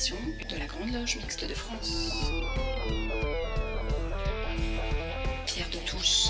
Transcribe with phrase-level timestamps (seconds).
[0.00, 2.12] de la Grande Loge Mixte de France.
[5.44, 6.28] Pierre de Touche.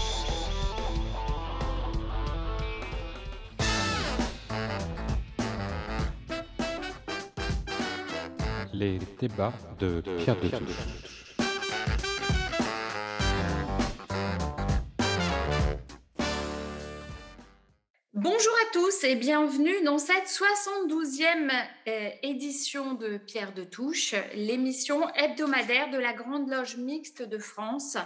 [8.73, 11.18] Les débats de Pierre de Touche.
[18.73, 21.51] Tous et bienvenue dans cette 72e
[21.87, 27.97] euh, édition de Pierre de Touche, l'émission hebdomadaire de la Grande Loge Mixte de France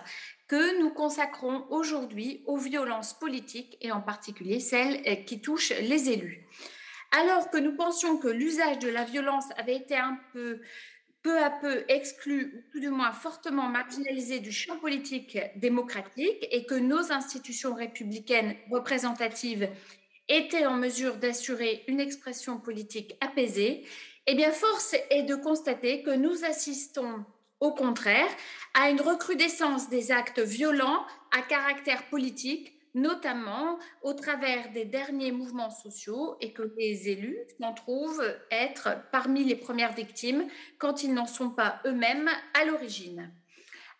[0.46, 6.10] que nous consacrons aujourd'hui aux violences politiques et en particulier celles euh, qui touchent les
[6.10, 6.46] élus.
[7.10, 10.60] Alors que nous pensions que l'usage de la violence avait été un peu
[11.22, 16.66] peu à peu exclu, ou tout du moins fortement marginalisé du champ politique démocratique et
[16.66, 19.68] que nos institutions républicaines représentatives
[20.28, 23.84] étaient en mesure d'assurer une expression politique apaisée,
[24.26, 27.24] eh bien, force est de constater que nous assistons
[27.60, 28.28] au contraire
[28.74, 31.04] à une recrudescence des actes violents
[31.36, 37.72] à caractère politique, notamment au travers des derniers mouvements sociaux et que les élus s'en
[37.72, 40.46] trouvent être parmi les premières victimes
[40.78, 43.32] quand ils n'en sont pas eux-mêmes à l'origine.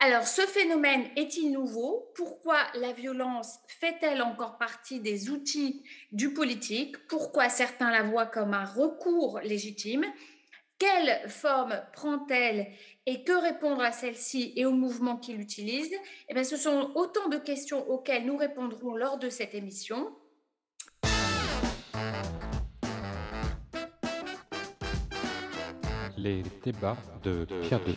[0.05, 2.11] Alors, ce phénomène est-il nouveau?
[2.17, 7.07] Pourquoi la violence fait-elle encore partie des outils du politique?
[7.07, 10.05] Pourquoi certains la voient comme un recours légitime?
[10.77, 12.67] Quelle forme prend-elle
[13.07, 15.95] et que répondre à celle-ci et aux mouvements qui l'utilisent
[16.29, 20.11] eh bien, Ce sont autant de questions auxquelles nous répondrons lors de cette émission.
[26.17, 27.93] Les débats de Pierre de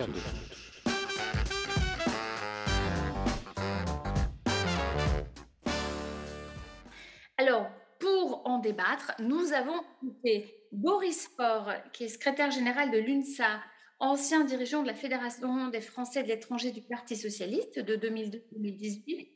[9.19, 13.61] nous avons écouté Boris Faure, qui est secrétaire général de l'UNSA,
[13.99, 19.28] ancien dirigeant de la Fédération des Français de l'étranger du Parti socialiste de 2002-2018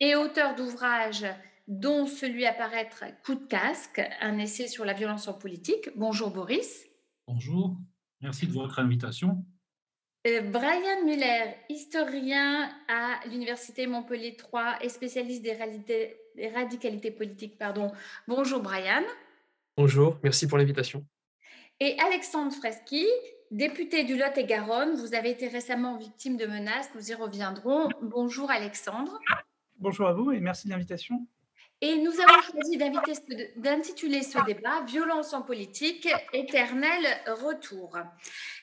[0.00, 1.26] et auteur d'ouvrages
[1.68, 5.90] dont celui à paraître Coup de casque, un essai sur la violence en politique.
[5.96, 6.86] Bonjour Boris.
[7.26, 7.76] Bonjour,
[8.20, 9.44] merci de votre invitation.
[10.26, 17.56] Euh, Brian Muller, historien à l'Université Montpellier 3 et spécialiste des, réalités, des radicalités politiques.
[17.56, 17.92] Pardon.
[18.26, 19.04] Bonjour Brian.
[19.76, 21.04] Bonjour, merci pour l'invitation.
[21.78, 23.06] Et Alexandre Freschi,
[23.52, 27.88] député du Lot-et-Garonne, vous avez été récemment victime de menaces, nous y reviendrons.
[28.02, 29.20] Bonjour Alexandre.
[29.78, 31.24] Bonjour à vous et merci de l'invitation.
[31.82, 32.78] Et nous avons choisi
[33.56, 37.98] d'intituler ce débat Violence en politique, éternel retour.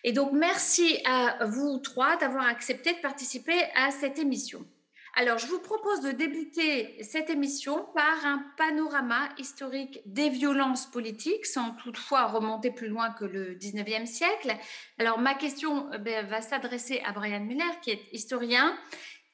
[0.03, 4.65] Et donc, merci à vous trois d'avoir accepté de participer à cette émission.
[5.15, 11.45] Alors, je vous propose de débuter cette émission par un panorama historique des violences politiques,
[11.45, 14.55] sans toutefois remonter plus loin que le 19e siècle.
[14.97, 18.75] Alors, ma question eh va s'adresser à Brian Muller, qui est historien.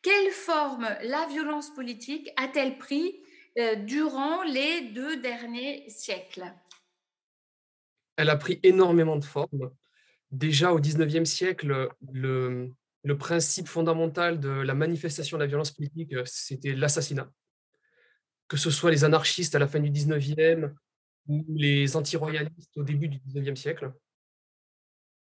[0.01, 3.15] Quelle forme la violence politique a-t-elle pris
[3.85, 6.53] durant les deux derniers siècles
[8.15, 9.71] Elle a pris énormément de formes.
[10.31, 12.71] Déjà au 19e siècle, le,
[13.17, 17.31] principe fondamental de la manifestation de la violence politique, euh, c'était l'assassinat.
[18.47, 20.73] Que ce soit les anarchistes à la fin du 19e
[21.27, 23.91] ou les anti-royalistes au début du 19e siècle.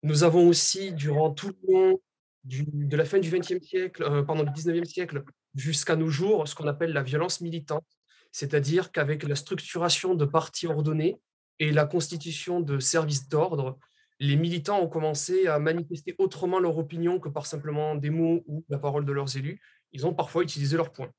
[0.03, 2.01] Nous avons aussi, durant tout le long
[2.45, 5.25] de la fin du 20e siècle, euh, pendant le 19e siècle,
[5.55, 7.85] jusqu'à nos jours, ce qu'on appelle la violence militante,
[8.33, 11.21] c'est-à-dire qu'avec la structuration de partis ordonnés
[11.59, 13.79] et la constitution de services d'ordre,
[14.19, 18.65] les militants ont commencé à manifester autrement leur opinion que par simplement des mots ou
[18.69, 19.61] la parole de leurs élus.
[19.93, 21.11] Ils ont parfois utilisé leurs points.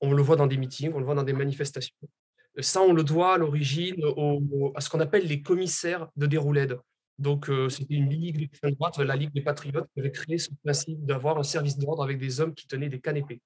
[0.00, 1.96] On le voit dans des meetings, on le voit dans des manifestations.
[2.60, 3.96] Ça, on le doit à l'origine
[4.74, 6.78] à ce qu'on appelle les commissaires de déroulède.
[7.18, 10.50] Donc, euh, c'était une ligue d'extrême droite, la Ligue des Patriotes, qui avait créé ce
[10.62, 13.40] principe d'avoir un service d'ordre avec des hommes qui tenaient des canépés.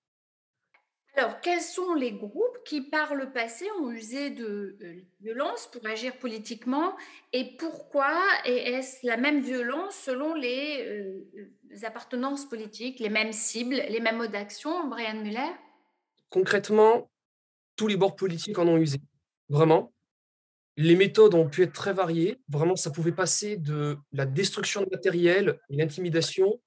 [1.19, 5.85] Alors, quels sont les groupes qui, par le passé, ont usé de euh, violence pour
[5.85, 6.97] agir politiquement
[7.33, 13.99] et pourquoi est-ce la même violence selon les, euh, appartenances politiques, les mêmes cibles, les
[13.99, 15.51] mêmes modes d'action Brian Muller?
[16.31, 17.11] Concrètement,
[17.75, 19.01] tous les bords politiques en ont usé.
[19.49, 19.93] Vraiment.
[20.77, 22.41] Les méthodes ont pu être très variées.
[22.49, 26.61] Vraiment, ça pouvait passer de la destruction de matériel l'intimidation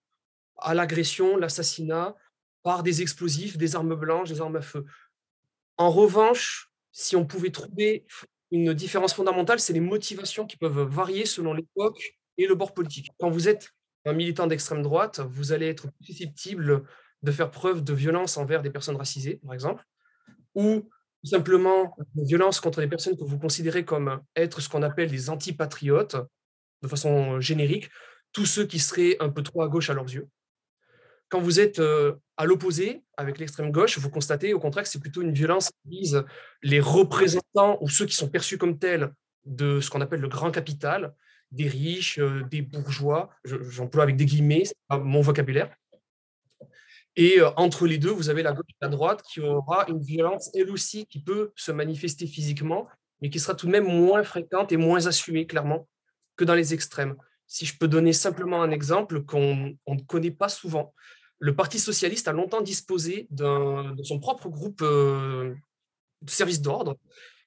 [0.57, 2.17] à l'agression, l'assassinat,
[2.63, 4.85] par des explosifs, des armes blanches, des armes à feu.
[5.77, 8.05] En revanche, si on pouvait trouver
[8.51, 13.09] une différence fondamentale, c'est les motivations qui peuvent varier selon l'époque et le bord politique.
[13.19, 13.71] Quand vous êtes
[14.05, 16.83] un militant d'extrême droite, vous allez être susceptible
[17.23, 19.83] de faire preuve de violence envers des personnes racisées, par exemple,
[20.55, 20.89] ou
[21.23, 25.29] simplement de violence contre des personnes que vous considérez comme être ce qu'on appelle des
[25.29, 26.17] antipatriotes,
[26.81, 27.89] de façon générique.
[28.33, 30.27] tous ceux qui seraient un peu trop à gauche à leurs yeux.
[31.31, 34.99] Quand vous êtes euh, à l'opposé, avec l'extrême gauche, vous constatez au contraire que c'est
[34.99, 36.25] plutôt une violence qui vise
[36.61, 39.13] les représentants ou ceux qui sont perçus comme tels
[39.45, 41.13] de ce qu'on appelle le grand capital,
[41.51, 45.73] des riches, euh, des bourgeois, j'emploie avec des guillemets, pas mon vocabulaire.
[47.15, 50.01] Et euh, entre les deux, vous avez la gauche et la droite qui aura une
[50.01, 52.89] violence, elle aussi, qui peut se manifester physiquement,
[53.21, 55.87] mais qui sera tout de même moins fréquente et moins assumée, clairement,
[56.35, 57.15] que dans les extrêmes.
[57.47, 60.93] Si je peux donner simplement un exemple qu'on ne connaît pas souvent,
[61.41, 65.55] le Parti socialiste a longtemps disposé de son propre groupe euh,
[66.21, 66.97] de service d'ordre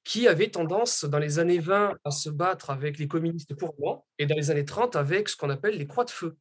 [0.02, 4.05] qui avait tendance, dans les années 20, à se battre avec les communistes pour moi,
[4.19, 6.37] et dans les années 30, avec ce qu'on appelle les croix de feu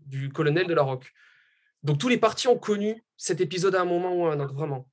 [0.00, 1.12] du colonel de la Roque.
[1.82, 4.54] Donc tous les partis ont connu cet épisode à un moment ou à un autre,
[4.54, 4.88] vraiment.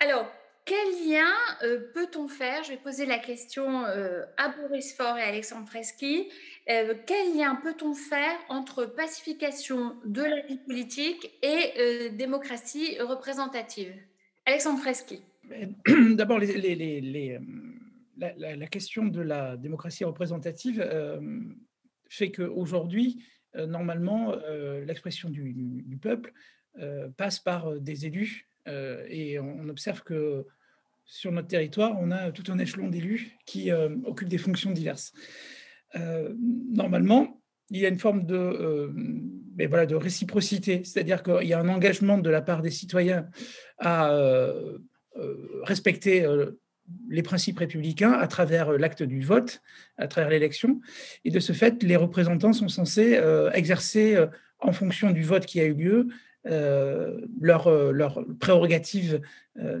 [0.00, 0.30] Alors,
[0.64, 1.32] quel lien
[1.62, 2.62] euh, peut-on faire?
[2.62, 6.30] Je vais poser la question euh, à Boris Faure et Alexandre Freschi.
[6.70, 13.92] Euh, quel lien peut-on faire entre pacification de la vie politique et démocratie représentative?
[14.46, 15.22] Alexandre Freschi.
[16.14, 17.40] D'abord, les,
[18.16, 20.88] la, question de la démocratie représentative
[22.08, 23.24] fait qu'aujourd'hui,
[23.54, 24.34] normalement,
[24.86, 26.32] l'expression du, du, peuple
[27.16, 30.46] passe par des élus et on observe que
[31.04, 35.12] sur notre territoire, on a tout un échelon d'élus qui occupent des fonctions diverses.
[35.94, 37.40] Normalement,
[37.70, 38.92] il y a une forme de,
[39.56, 43.28] mais voilà, de réciprocité, c'est-à-dire qu'il y a un engagement de la part des citoyens
[43.78, 44.14] à
[45.62, 46.26] respecter
[47.08, 49.62] les principes républicains à travers l'acte du vote,
[49.96, 50.80] à travers l'élection.
[51.24, 53.20] Et de ce fait, les représentants sont censés
[53.52, 54.22] exercer,
[54.60, 56.08] en fonction du vote qui a eu lieu,
[56.46, 59.20] euh, leur, euh, leur prérogative
[59.60, 59.80] euh,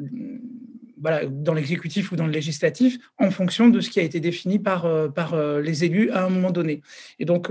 [1.30, 5.12] dans l'exécutif ou dans le législatif en fonction de ce qui a été défini par,
[5.12, 6.82] par les élus à un moment donné.
[7.18, 7.50] Et donc,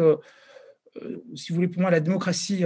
[1.35, 2.63] si vous voulez, pour moi, la démocratie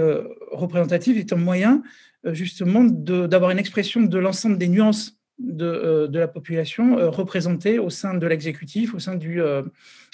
[0.52, 1.82] représentative est un moyen
[2.24, 8.26] justement d'avoir une expression de l'ensemble des nuances de, la population représentée au sein de
[8.26, 9.40] l'exécutif, au sein du,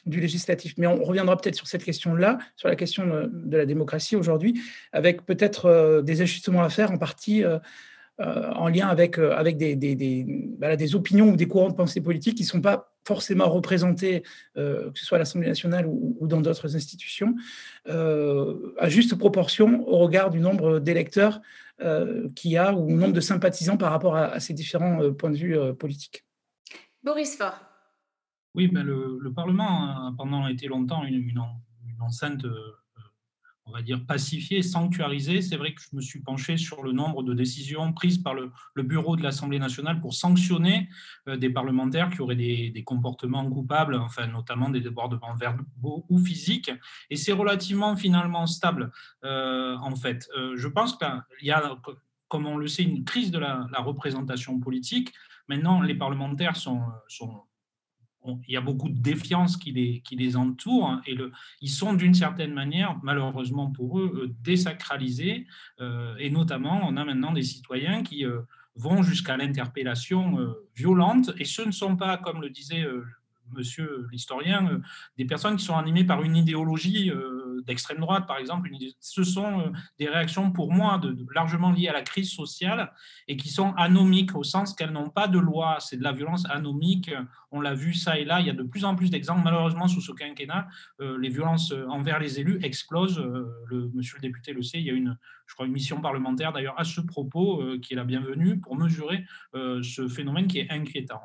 [0.07, 0.75] législatif.
[0.79, 4.61] Mais on reviendra peut-être sur cette question-là, sur la question de, la démocratie aujourd'hui,
[4.93, 7.61] avec peut-être euh, des ajustements à faire en partie euh, euh,
[8.19, 12.45] en lien avec, avec des, des, des, opinions ou des courants de pensée politique qui
[12.45, 14.23] ne sont pas forcément représentés,
[14.55, 17.35] que ce soit à l'Assemblée nationale ou, dans d'autres institutions,
[17.89, 21.41] à juste proportion au regard du nombre d'électeurs
[22.37, 25.59] qu'il y a ou nombre de sympathisants par rapport à, ces différents points de vue
[25.75, 26.25] politiques.
[27.03, 27.73] Boris Faure.
[28.55, 31.41] Oui, ben le, Parlement a pendant été longtemps une, une,
[32.01, 32.77] enceinte, euh,
[33.65, 35.41] on va dire, pacifiée, sanctuarisée.
[35.41, 38.51] C'est vrai que je me suis penché sur le nombre de décisions prises par le,
[38.83, 40.89] bureau de l'Assemblée nationale pour sanctionner
[41.29, 46.71] euh, des parlementaires qui auraient des, comportements coupables, enfin, notamment des débordements verbaux ou physiques.
[47.11, 48.91] Et c'est relativement finalement stable,
[49.25, 50.29] euh, en fait.
[50.57, 51.77] je pense qu'il y a,
[52.29, 55.13] comme on le sait, une crise de la, représentation politique.
[55.49, 56.83] Maintenant, les parlementaires sont
[58.47, 61.17] il y a beaucoup de défiance qui les, entoure hein, et
[61.61, 65.47] ils sont d'une certaine manière, malheureusement pour eux, euh, désacralisés.
[65.81, 68.41] Euh, et notamment, on a maintenant des citoyens qui euh,
[68.77, 72.87] vont jusqu'à l'interpellation violente et ce ne sont pas, comme le disait
[73.53, 74.81] monsieur l'historien,
[75.19, 77.13] des personnes qui sont animées par une idéologie
[77.65, 78.71] d'extrême droite, par exemple.
[79.01, 81.01] Ce sont euh, des réactions, pour moi,
[81.35, 82.93] largement liées à la crise sociale
[83.29, 85.79] et qui sont anomiques au sens qu'elles n'ont pas de loi.
[85.81, 87.11] C'est de la violence anomique.
[87.51, 88.41] On l'a vu ça et là.
[88.41, 89.43] Il y a de plus en plus d'exemples.
[89.45, 90.69] Malheureusement, sous ce quinquennat,
[91.01, 93.19] euh, les violences envers les élus explosent.
[93.19, 94.79] Euh, monsieur le député le sait.
[94.79, 97.97] Il y a une, je crois, une mission parlementaire d'ailleurs à ce propos qui est
[97.97, 101.23] la bienvenue pour mesurer ce phénomène qui est inquiétant.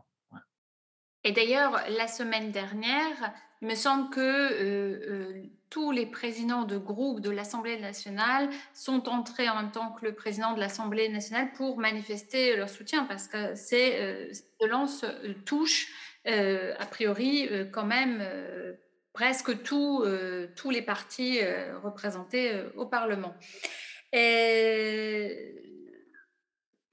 [1.24, 6.78] Et d'ailleurs, la semaine dernière, il me semble que euh, euh, tous les présidents de
[6.78, 11.52] groupe de l'Assemblée nationale sont entrés en même temps que le président de l'Assemblée nationale
[11.54, 15.06] pour manifester leur soutien parce que ces euh, violences
[15.46, 15.88] touchent
[16.26, 18.22] a priori quand même
[19.14, 20.04] presque tous
[20.70, 21.40] les partis
[21.82, 23.34] représentés au Parlement.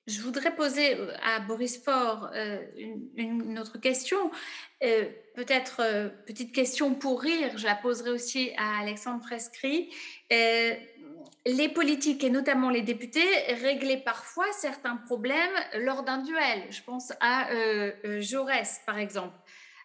[0.07, 2.63] Je voudrais poser euh, à Boris Faure euh,
[3.17, 4.31] une, autre question.
[4.83, 5.81] Euh, peut-être
[6.27, 9.91] petite question pour rire, je la poserai aussi à Alexandre Prescrit.
[10.31, 13.27] les politiques et notamment les députés
[13.63, 16.65] réglaient parfois certains problèmes lors d'un duel.
[16.71, 17.49] Je pense à
[18.21, 19.37] Jaurès, par exemple.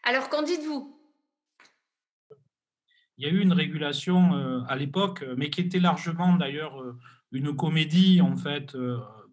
[0.04, 0.96] Alors, qu'en dites-vous?
[3.18, 6.84] Il y a eu une régulation à l'époque, mais qui était largement d'ailleurs
[7.32, 8.76] une comédie, en fait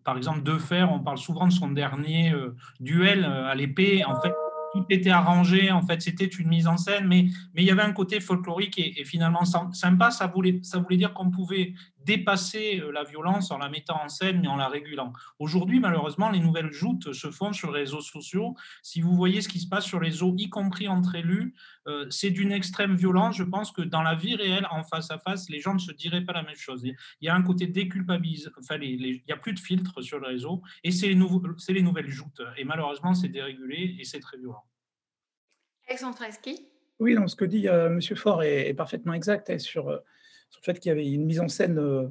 [0.07, 4.05] par exemple, De Fer, on parle souvent de son dernier euh, duel euh, à l'épée.
[4.05, 4.33] En fait,
[4.73, 7.93] tout était arrangé, en fait, c'était une mise en scène, mais, il y avait un
[7.93, 10.13] côté folklorique et, finalement sympa.
[10.13, 10.61] Ça voulait
[10.97, 11.75] dire qu'on pouvait
[12.07, 15.13] dépasser euh, la violence en la mettant en scène, mais en la régulant.
[15.39, 18.55] Aujourd'hui, malheureusement, les nouvelles joutes se font sur les réseaux sociaux.
[18.83, 21.55] Si vous voyez ce qui se passe sur les réseaux, y compris entre élus,
[21.89, 23.37] euh, c'est d'une extrême violence.
[23.37, 25.93] Je pense que dans la vie réelle, en face à face, les gens ne se
[25.93, 26.83] diraient pas la même chose.
[26.85, 30.29] Il y a un côté déculpabilisé, enfin, il n'y a plus de filtre sur le
[30.29, 32.41] réseau, et c'est les, les nouvelles joutes.
[32.57, 34.65] Et malheureusement, c'est dérégulé et c'est très violent.
[35.89, 36.19] Alexandre
[36.99, 38.01] Oui, donc ce que dit euh, M.
[38.17, 39.99] Faure est, parfaitement exact hein, sur, euh,
[40.51, 42.05] sur, le fait qu'il y avait une mise en scène euh,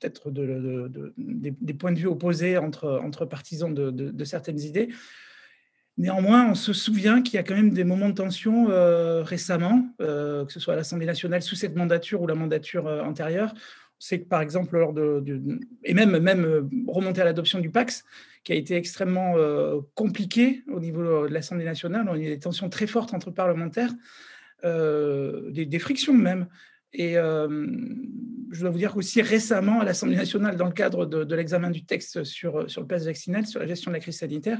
[0.00, 4.88] peut-être de, des, points de vue opposés entre, entre partisans de, certaines idées.
[5.96, 8.66] Néanmoins, on se souvient qu'il y a quand même des moments de tension
[9.22, 13.54] récemment, que ce soit à l'Assemblée nationale sous cette mandature ou la mandature antérieure.
[13.54, 15.24] On sait que par exemple, lors de,
[15.82, 18.04] et même, même remonter à l'adoption du PAX,
[18.46, 22.08] qui a été extrêmement euh, compliqué au niveau de l'Assemblée nationale.
[22.16, 23.90] Y a des tensions très fortes entre parlementaires,
[24.64, 26.46] euh, des, frictions même.
[26.98, 27.66] Et euh,
[28.50, 31.84] je dois vous dire qu'aussi récemment, à l'Assemblée nationale, dans le cadre de, l'examen du
[31.84, 34.58] texte sur, sur le pass vaccinal, sur la gestion de la crise sanitaire,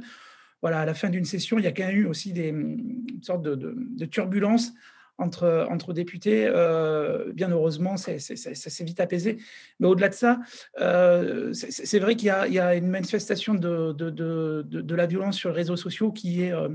[0.63, 3.43] voilà, à la fin d'une session, il y a quand même eu aussi une sorte
[3.43, 4.73] de, de turbulences
[5.19, 6.47] entre, députés.
[6.47, 9.39] Euh, bien heureusement, ça s'est vite apaisé.
[9.81, 10.41] Mais au-delà de ça,
[10.81, 16.13] euh, c'est vrai qu'il y, a une manifestation de, la violence sur les réseaux sociaux
[16.13, 16.69] qui est, euh,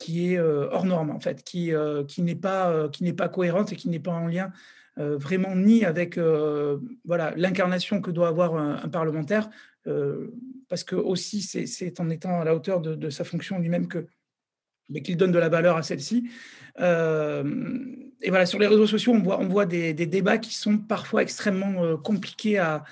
[0.00, 1.72] qui est hors norme, en fait, qui,
[2.08, 4.50] qui n'est pas, qui pas cohérente et qui n'est pas en lien
[4.96, 6.18] vraiment ni avec
[7.04, 9.48] voilà l'incarnation que doit avoir un, parlementaire,
[10.68, 14.06] parce que aussi c'est en étant à la hauteur de, sa fonction lui-même que
[14.90, 16.28] mais qu'il donne de la valeur à celle-ci.
[16.80, 17.44] Euh,
[18.20, 21.22] et voilà, sur les réseaux sociaux, on voit, on voit des, débats qui sont parfois
[21.22, 22.84] extrêmement euh, compliqués à,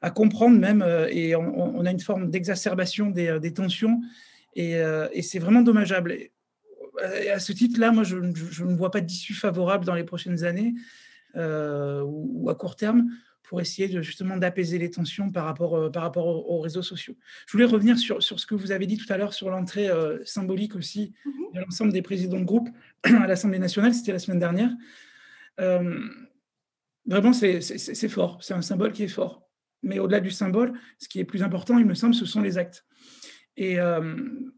[0.00, 4.00] à, comprendre même, euh, et on, a une forme d'exacerbation des, des, tensions,
[4.54, 4.74] et,
[5.12, 6.16] et c'est vraiment dommageable.
[7.02, 8.16] À ce titre-là, moi, je,
[8.50, 10.74] je, ne vois pas d'issue favorable dans les prochaines années
[11.34, 13.08] ou, à court terme
[13.44, 17.14] pour essayer de, justement d'apaiser les tensions par rapport, euh, par rapport aux, réseaux sociaux.
[17.46, 19.88] Je voulais revenir sur, sur ce que vous avez dit tout à l'heure sur l'entrée
[19.88, 21.32] euh, symbolique aussi mhm.
[21.54, 22.68] de l'ensemble des présidents de groupe
[23.04, 24.70] à l'Assemblée nationale, c'était la semaine dernière.
[25.60, 26.00] Euh,
[27.06, 29.46] vraiment, c'est fort, c'est un symbole qui est fort.
[29.82, 32.56] Mais au-delà du symbole, ce qui est plus important, il me semble, ce sont les
[32.56, 32.86] actes.
[33.56, 33.76] Et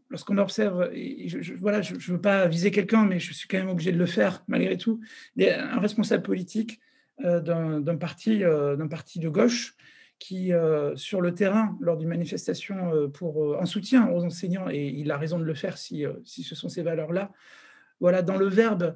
[0.09, 3.69] lorsqu'on observe, je, voilà, je ne veux pas viser quelqu'un, mais je suis quand même
[3.69, 4.99] obligé de le faire malgré tout,
[5.39, 6.79] un responsable politique
[7.25, 9.75] euh, d'un parti, euh, parti de gauche
[10.19, 15.09] qui, euh, sur le terrain, lors d'une manifestation pour, en soutien aux enseignants, et il
[15.09, 17.31] a raison de le faire si, ce sont ces valeurs-là,
[17.99, 18.95] voilà, dans le verbe,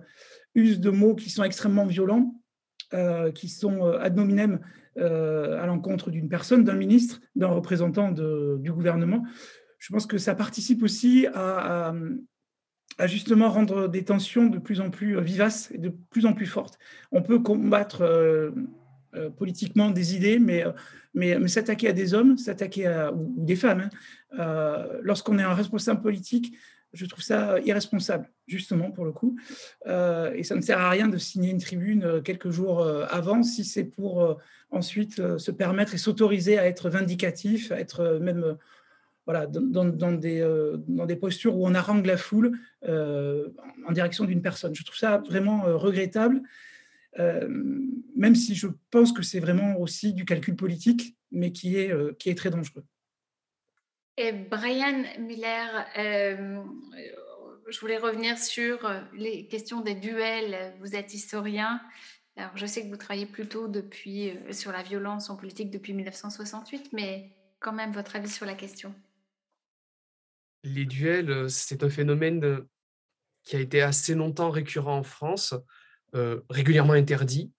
[0.53, 2.35] use de mots qui sont extrêmement violents,
[3.33, 4.59] qui sont ad hominem
[4.97, 9.23] à l'encontre d'une personne, d'un ministre, d'un représentant du gouvernement.
[9.81, 11.91] Je pense que ça participe aussi à,
[13.05, 16.45] justement rendre des tensions de plus en plus euh, vivaces et de plus en plus
[16.45, 16.77] fortes.
[17.11, 18.51] On peut combattre euh,
[19.15, 20.63] euh, politiquement des idées, mais,
[21.15, 23.89] mais, s'attaquer à des hommes, s'attaquer à ou, des femmes,
[24.37, 26.55] hein, lorsqu'on est un responsable politique,
[26.93, 29.35] je trouve ça irresponsable, justement, pour le coup.
[29.87, 33.85] et ça ne sert à rien de signer une tribune quelques jours avant si c'est
[33.85, 34.37] pour
[34.69, 38.57] ensuite se permettre et s'autoriser à être vindicatif, à être même
[39.31, 43.47] voilà, dans, des, euh, dans des postures où on harangue la foule euh,
[43.87, 44.75] en direction d'une personne.
[44.75, 46.41] Je trouve ça vraiment euh, regrettable,
[47.17, 52.29] même si je pense que c'est vraiment aussi du calcul politique, mais qui est, qui
[52.29, 52.85] est très dangereux.
[54.17, 60.73] Et Brian Miller, je voulais revenir sur les questions des duels.
[60.79, 61.81] Vous êtes historien.
[62.37, 66.93] Alors, je sais que vous travaillez plutôt depuis, sur la violence en politique depuis 1968,
[66.93, 68.95] mais quand même votre avis sur la question
[70.63, 72.59] les duels, c'est un phénomène
[73.43, 75.55] qui a été assez longtemps récurrent en France,
[76.49, 77.51] régulièrement interdit.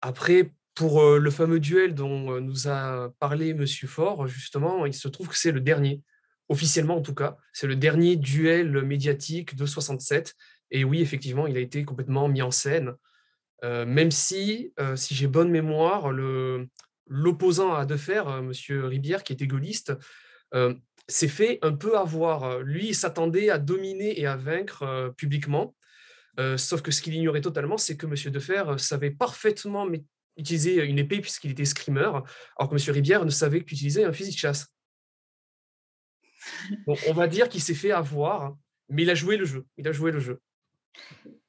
[0.00, 3.64] Après, pour le fameux duel dont nous a parlé M.
[3.66, 6.02] Faure, justement, il se trouve que c'est le dernier,
[6.48, 10.34] officiellement en tout cas, c'est le dernier duel médiatique de 67.
[10.72, 12.94] Et oui, effectivement, il a été complètement mis en scène,
[13.62, 16.10] même si, si j'ai bonne mémoire,
[17.06, 18.52] l'opposant à Defer, M.
[18.84, 19.92] Ribière, qui était gaulliste,
[21.08, 22.60] s'est fait un peu avoir.
[22.60, 25.74] Lui, il s'attendait à dominer et à vaincre publiquement.
[26.56, 28.14] sauf que ce qu'il ignorait totalement, c'est que M.
[28.32, 29.86] Defer savait parfaitement
[30.36, 32.10] utiliser une épée puisqu'il était screamer,
[32.56, 32.94] alors que M.
[32.94, 34.66] Ribière ne savait qu'utiliser un fusil de chasse.
[36.86, 38.56] on va dire qu'il s'est fait avoir,
[38.88, 39.64] mais il a joué le jeu.
[39.76, 40.40] Il a joué le jeu.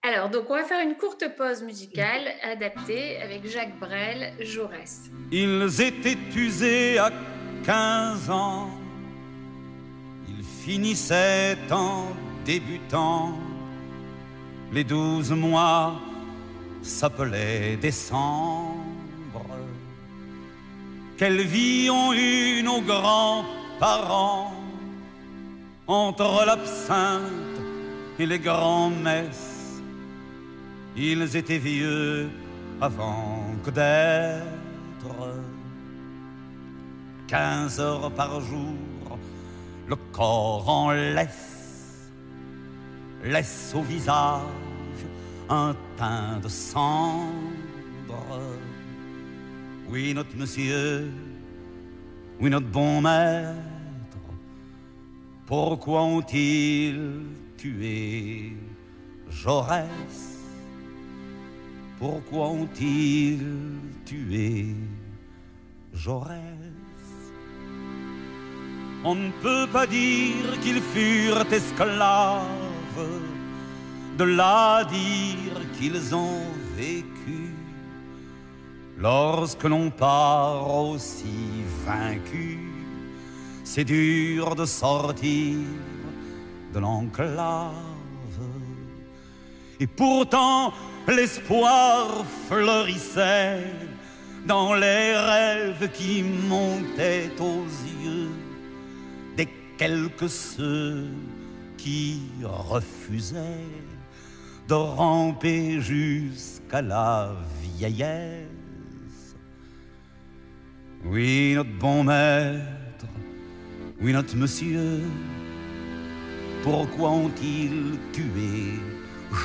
[0.02, 5.10] Alors, donc, on va faire une courte pause musicale adaptée avec Jacques Brel, Jaurès.
[5.32, 7.12] Ils étaient usés à
[7.66, 8.85] 15 ans
[10.66, 12.08] finissait en
[12.44, 13.38] débutant.
[14.74, 15.94] Les douze mois
[16.82, 19.46] s'appelaient décembre.
[21.18, 24.54] Quelle vie ont eu nos grands-parents
[25.88, 27.58] entre l'absinthe
[28.18, 29.82] et les grands-messes.
[30.98, 32.28] Ils étaient vieux
[32.82, 35.16] avant que d'être.
[37.28, 38.95] Quinze heures par jour,
[39.88, 42.12] le corps en laisse,
[43.24, 44.42] laisse au visage
[45.50, 47.32] un teint de cendre.
[49.88, 51.12] Oui, notre monsieur,
[52.40, 53.56] oui, notre bon maître,
[55.46, 57.22] pourquoi ont-ils
[57.58, 58.54] tué
[59.30, 59.88] Jaurès?
[62.00, 63.40] Pourquoi ont-ils
[64.06, 64.76] tué
[65.94, 66.55] Jaurès?
[69.08, 72.42] On ne peut pas dire qu'ils furent esclaves,
[74.18, 76.42] de là dire qu'ils ont
[76.76, 77.54] vécu.
[78.98, 82.58] Lorsque l'on part aussi vaincu,
[83.64, 85.60] c'est dur de sortir
[86.74, 87.74] de l'enclave.
[89.80, 90.74] Et pourtant,
[91.08, 93.72] l'espoir fleurissait
[94.48, 97.68] dans les rêves qui montaient aux
[98.04, 98.32] yeux
[99.78, 101.08] quelques ceux
[101.78, 103.70] qui refusaient
[104.68, 109.36] de ramper jusqu'à la vieillesse.
[111.04, 113.06] Oui, notre bon maître,
[114.02, 115.02] oui, notre monsieur,
[116.64, 118.80] pourquoi ont-ils tué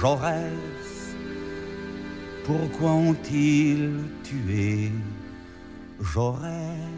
[0.00, 1.14] Jaurès?
[2.44, 3.90] Pourquoi ont-ils
[4.22, 4.90] tué
[6.00, 6.89] Jaurès?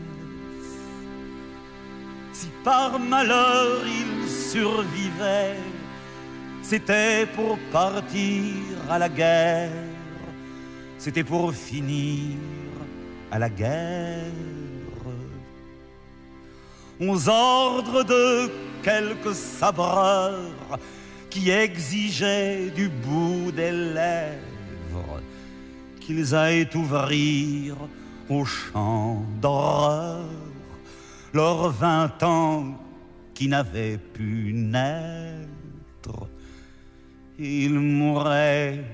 [2.64, 5.56] Par malheur il survivait,
[6.62, 8.54] c'était pour partir
[8.88, 9.70] à la guerre,
[10.98, 12.36] c'était pour finir
[13.30, 14.30] à la guerre.
[17.00, 18.50] Aux ordres de
[18.82, 20.78] quelques sabreurs
[21.30, 25.20] qui exigeaient du bout des lèvres
[26.00, 27.74] qu'ils aillent ouvrir
[28.28, 30.26] au champ d'horreur
[31.32, 32.78] leurs vingt ans
[33.34, 36.28] qui n'avaient pu naître.
[37.38, 38.84] Ils mouraient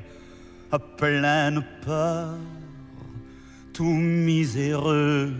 [0.70, 2.34] à pleine peur,
[3.72, 5.32] tout miséreux,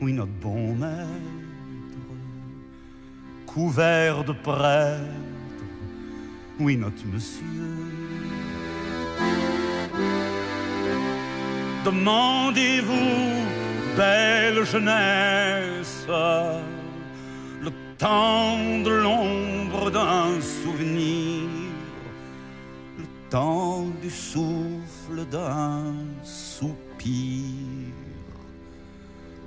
[0.00, 1.40] oui, notre bon maître
[3.52, 5.00] couvert de prêtres,
[6.60, 7.44] oui, notre monsieur.
[11.84, 16.06] Demandez-vous, belle jeunesse,
[17.62, 21.48] le temps de l'ombre d'un souvenir,
[22.98, 27.44] le temps du souffle d'un soupir.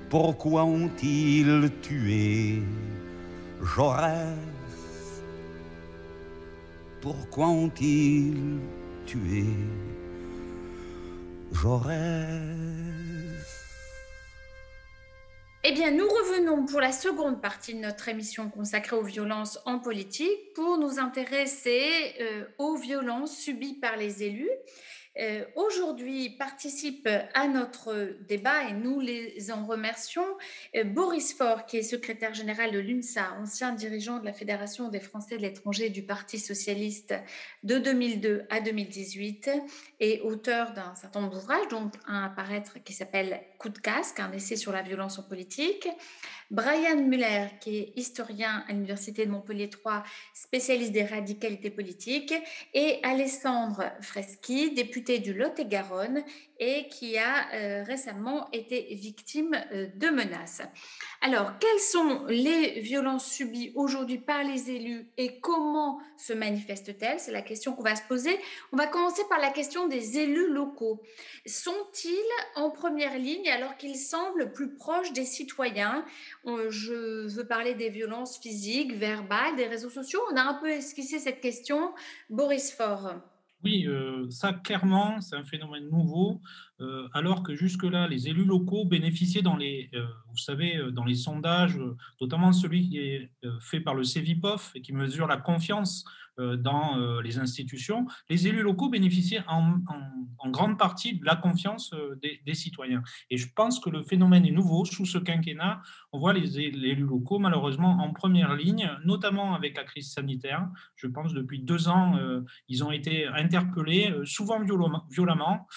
[0.10, 2.62] Pourquoi ont-ils tué
[3.76, 4.38] Jaurès?
[7.02, 8.60] Pourquoi ont-ils
[9.06, 9.46] tué
[11.52, 12.83] Jaurès?
[15.66, 19.80] Eh bien, nous revenons pour la seconde partie de notre émission consacrée aux violences en
[19.80, 24.50] politique pour nous intéresser euh, aux violences subies par les élus.
[25.20, 30.26] Euh, Aujourd'hui participe à notre débat et nous les en remercions
[30.76, 35.00] euh, Boris Faure, qui est secrétaire général de l'UNSA, ancien dirigeant de la Fédération des
[35.00, 37.14] Français de l'étranger du Parti socialiste
[37.64, 39.52] de 2002 à 2018
[40.00, 44.20] et auteur d'un certain nombre d'ouvrages, dont un à paraître qui s'appelle Coup de casque,
[44.20, 45.88] un essai sur la violence en politique.
[46.54, 50.04] Brian Muller, qui est historien à l'Université de Montpellier 3,
[50.36, 52.36] spécialiste des radicalités politiques,
[52.76, 56.24] et Alessandre Freschi, député du Lot-et-Garonne
[56.60, 60.62] et qui a euh, récemment été victime euh, de menaces.
[61.22, 67.20] Alors, quelles sont les violences subies aujourd'hui par les élus et comment se manifestent-elles?
[67.20, 68.38] C'est la question qu'on va se poser.
[68.72, 71.02] On va commencer par la question des élus locaux.
[71.46, 72.14] Sont-ils
[72.56, 76.06] en première ligne alors qu'ils semblent plus proches des citoyens?
[76.44, 80.22] On- Je veux parler des violences physiques, verbales, des réseaux sociaux.
[80.32, 81.94] On a un peu esquissé cette question.
[82.30, 83.16] Boris Faure.
[83.64, 86.42] Oui, euh, ça clairement, c'est un phénomène nouveau.
[86.84, 91.06] Euh, alors que jusque-là, les élus locaux bénéficiaient dans les, euh, vous savez, euh, dans
[91.06, 91.80] les sondages,
[92.20, 96.06] notamment celui qui est fait par le CEVIPOF et qui mesure la confiance
[96.40, 99.76] dans les institutions, les élus locaux bénéficiaient en,
[100.48, 101.94] grande partie de la confiance
[102.24, 103.04] des, citoyens.
[103.30, 104.84] Et je pense que le phénomène est nouveau.
[104.84, 109.84] Sous ce quinquennat, on voit les, élus locaux, malheureusement, en première ligne, notamment avec la
[109.84, 110.68] crise sanitaire.
[110.96, 112.20] Je pense depuis deux ans,
[112.68, 115.06] ils ont été interpellés, souvent violemment.
[115.12, 115.68] violemment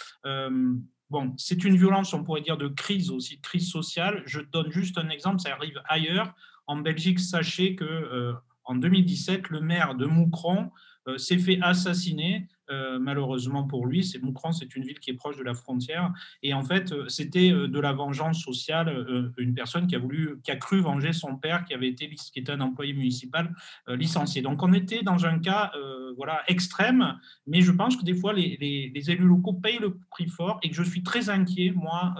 [1.09, 4.23] Bon, c'est une violence, on pourrait dire, de crise aussi, de crise sociale.
[4.27, 6.35] Je donne juste un exemple, ça arrive ailleurs.
[6.66, 8.33] En Belgique, sachez que euh,
[8.64, 10.71] en 2017, le maire de Moucron
[11.07, 14.05] euh, s'est fait assassiner euh, malheureusement pour lui.
[14.05, 16.12] C'est Moucron, c'est une ville qui est proche de la frontière.
[16.42, 19.33] Et en fait, euh, c'était de la vengeance sociale.
[19.38, 22.38] une personne qui a voulu, qui a cru venger son père, qui avait été, qui
[22.38, 23.55] était un employé municipal
[23.88, 24.42] licencié.
[24.42, 25.72] Donc, on était dans un cas,
[26.16, 27.18] voilà, extrême.
[27.46, 28.57] Mais je pense que des fois, les,
[28.94, 32.14] les, élus locaux payent le prix fort et que je suis très inquiet, moi,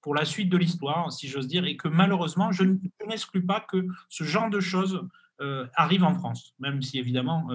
[0.00, 2.64] pour la suite de l'histoire, si j'ose dire, et que malheureusement, je
[3.06, 5.02] n'exclus pas que ce genre de choses
[5.74, 7.48] arrive en France, même si évidemment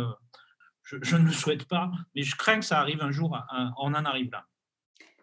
[1.02, 3.38] je, ne le souhaite pas, mais je crains que ça arrive un jour,
[3.78, 4.46] on en arrive là.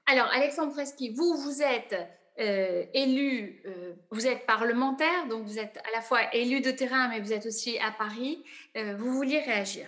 [0.07, 1.96] Alors, Alexandre Freschi, vous, vous êtes
[2.38, 7.09] euh, élu, euh, vous êtes parlementaire, donc vous êtes à la fois élu de terrain,
[7.09, 8.44] mais vous êtes aussi à Paris.
[8.76, 9.87] Euh, vous vouliez réagir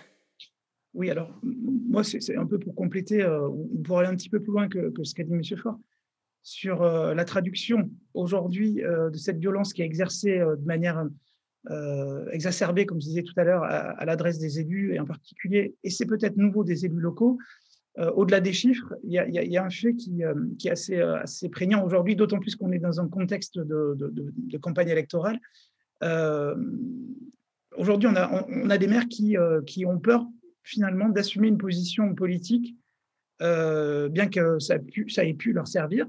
[0.93, 4.51] Oui, alors, moi, c'est un peu pour compléter, ou pour aller un petit peu plus
[4.51, 5.43] loin que, ce qu'a dit M.
[5.57, 5.79] Faure,
[6.41, 11.03] sur la traduction aujourd'hui de cette violence qui est exercée de manière
[11.69, 15.75] euh, exacerbé, comme je disais tout à l'heure, à, l'adresse des élus et en particulier,
[15.83, 17.37] et c'est peut-être nouveau des élus locaux,
[17.99, 20.33] euh, au-delà des chiffres, il y, a, un fait qui, euh,
[20.65, 25.39] est assez, prégnant aujourd'hui, d'autant plus qu'on est dans un contexte de, campagne électorale.
[27.77, 29.37] aujourd'hui, on a, des maires qui,
[29.85, 30.25] ont peur
[30.63, 32.75] finalement d'assumer une position politique,
[33.39, 36.07] bien que ça, ait pu leur servir.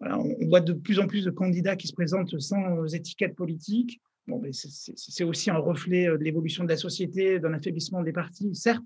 [0.00, 4.42] On, voit de plus en plus de candidats qui se présentent sans étiquette politique, Bon,
[4.52, 8.84] c'est aussi un reflet euh, de l'évolution de la société, d'un affaiblissement des partis, certes,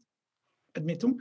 [0.76, 1.16] admettons,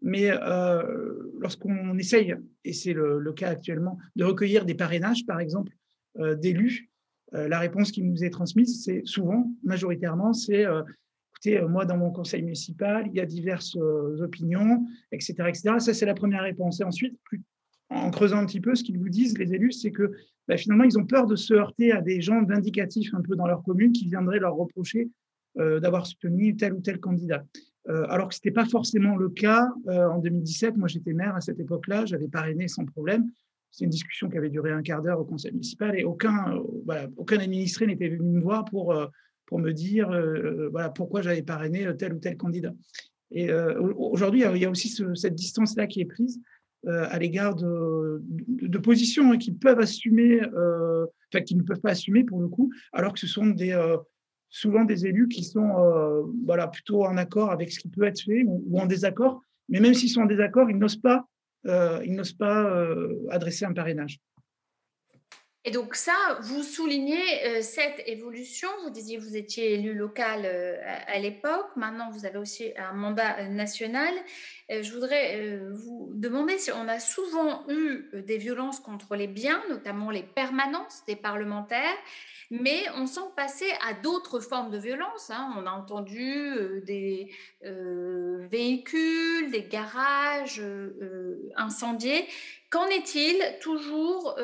[0.00, 5.72] mais euh, lorsqu'on essaye, et c'est le, cas actuellement, de recueillir des parrainages, par exemple,
[6.18, 6.90] euh, d'élus,
[7.32, 12.42] la réponse qui nous est transmise, c'est souvent, majoritairement, c'est écoutez, moi, dans mon conseil
[12.42, 15.34] municipal, il y a diverses opinions, etc.
[15.46, 15.74] etc.
[15.78, 16.80] Ça, c'est la première réponse.
[16.80, 17.42] Et ensuite, plus,
[17.90, 20.12] en creusant un petit peu, ce qu'ils vous disent, les élus, c'est que
[20.46, 23.46] bah, finalement, ils ont peur de se heurter à des gens vindicatifs un peu dans
[23.46, 25.10] leur commune qui viendraient leur reprocher
[25.58, 27.44] euh, d'avoir soutenu tel ou tel candidat.
[27.88, 30.76] Euh, alors que ce n'était pas forcément le cas euh, en 2017.
[30.76, 33.30] Moi, j'étais maire à cette époque-là, j'avais parrainé sans problème.
[33.70, 36.58] C'est une discussion qui avait duré un quart d'heure au conseil municipal et aucun,
[37.16, 38.96] aucun administré n'était venu me voir pour,
[39.44, 40.08] pour me dire
[40.72, 42.72] voilà, pourquoi j'avais parrainé tel ou tel candidat.
[43.30, 46.40] Et aujourd'hui, il y a aussi cette distance-là qui est prise.
[46.86, 51.90] Euh, à l'égard de, positions hein, qui peuvent assumer, euh, enfin qui ne peuvent pas
[51.90, 53.96] assumer pour le coup, alors que ce sont euh,
[54.48, 55.74] souvent des élus qui sont
[56.72, 59.42] plutôt en accord avec ce qui peut être fait ou, en désaccord.
[59.68, 61.26] Mais même s'ils sont en désaccord, ils n'osent pas,
[61.66, 62.72] ils n'osent pas
[63.30, 64.20] adresser un parrainage.
[65.68, 68.70] Et donc ça, vous soulignez cette évolution.
[68.84, 70.46] Vous disiez vous étiez élu local
[71.06, 71.66] à l'époque.
[71.76, 74.14] Maintenant, vous avez aussi un mandat national.
[74.70, 79.16] Euh, je voudrais euh, vous demander si on a souvent eu euh, des violences contre
[79.16, 81.96] les biens, notamment les permanences des parlementaires,
[82.50, 85.30] mais on sent passer à d'autres formes de violence.
[85.30, 85.54] Hein.
[85.56, 87.30] On a entendu des
[87.62, 90.62] véhicules, des garages
[91.56, 92.26] incendiés.
[92.70, 94.34] Qu'en est-il toujours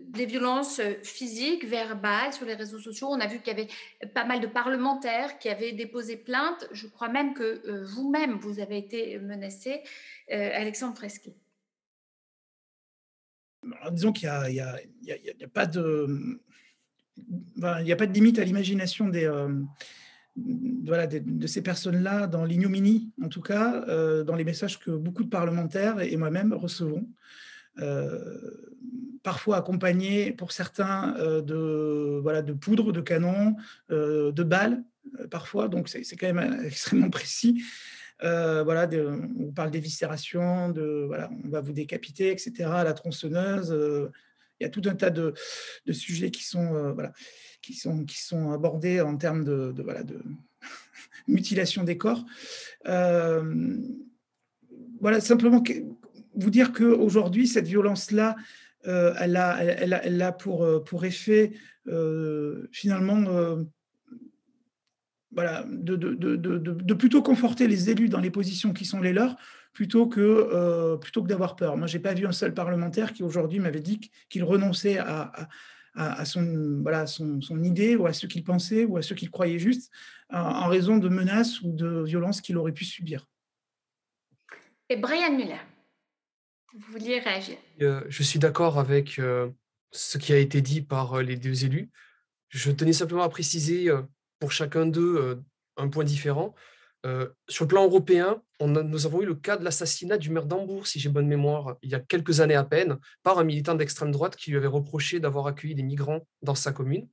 [0.00, 3.08] des violences euh, physiques, verbales sur les réseaux sociaux.
[3.10, 6.68] On a vu qu'il y avait pas mal de parlementaires qui avaient déposé plainte.
[6.72, 9.82] Je crois même que euh, vous-même, vous avez été menacé,
[10.32, 11.34] euh, Alexandre Freschi.
[13.90, 14.76] disons qu'il n'y a,
[15.52, 16.40] pas de...
[17.56, 19.28] n'y a pas de limite à l'imagination des,
[20.84, 23.84] voilà, de, ces personnes-là, dans l'ignominie, en tout cas,
[24.24, 27.08] dans les messages que beaucoup de parlementaires et moi-même recevons
[29.22, 33.56] parfois accompagné pour certains euh, de, voilà, de poudre, de canon,
[33.90, 34.82] euh, de balles
[35.20, 37.62] euh, parfois, donc c'est quand même extrêmement précis.
[38.20, 38.88] voilà,
[39.38, 42.52] on parle d'éviscération, de voilà, on va vous décapiter, etc.
[42.84, 43.74] La tronçonneuse,
[44.60, 45.34] il y a tout un tas de,
[45.86, 47.12] de sujets qui sont, voilà,
[47.62, 50.22] qui sont, qui sont abordés en termes de, voilà, de
[51.26, 52.24] mutilation des corps.
[52.84, 53.42] voilà,
[55.20, 55.60] simplement
[56.34, 58.36] vous dire qu'aujourd'hui, cette violence-là,
[58.86, 61.52] euh, elle, a, elle, a, pour, euh, pour effet
[61.86, 63.56] euh, finalement
[65.30, 69.14] voilà, de, de, de, de, plutôt conforter les élus dans les positions qui sont les
[69.14, 69.36] leurs,
[69.72, 71.78] plutôt que, plutôt que d'avoir peur.
[71.78, 75.32] Moi, je n'ai pas vu un seul parlementaire qui aujourd'hui m'avait dit qu'il renonçait à,
[75.94, 79.14] à, à, son, voilà, son, son, idée ou à ce qu'il pensait ou à ce
[79.14, 79.90] qu'il croyait juste
[80.28, 83.26] en raison de menaces ou de violences qu'il aurait pu subir.
[84.90, 85.60] Et Brian Muller,
[86.74, 89.50] vous vouliez réagir euh, Je suis d'accord avec euh,
[89.90, 91.90] ce qui a été dit par les deux élus.
[92.48, 93.90] Je tenais simplement à préciser
[94.42, 95.36] pour chacun d'eux euh,
[95.76, 96.52] un point différent.
[97.06, 100.86] Euh, sur le plan européen, nous avons eu le cas de l'assassinat du maire d'Hambourg,
[100.88, 104.10] si j'ai bonne mémoire, il y a quelques années à peine, par un militant d'extrême
[104.10, 107.08] droite qui lui avait reproché d'avoir accueilli des migrants dans sa commune.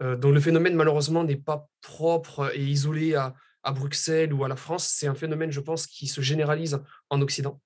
[0.00, 3.34] Euh, donc le phénomène, malheureusement, n'est pas propre et isolé à,
[3.74, 4.88] Bruxelles ou à la France.
[4.88, 7.60] C'est un phénomène, je pense, qui se généralise en Occident.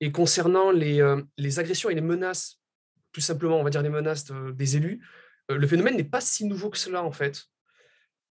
[0.00, 1.02] Et concernant les,
[1.36, 2.58] les agressions et les menaces,
[3.12, 5.00] plus simplement, on va dire les menaces des élus,
[5.50, 7.44] euh, le phénomène n'est pas si nouveau que cela, en fait.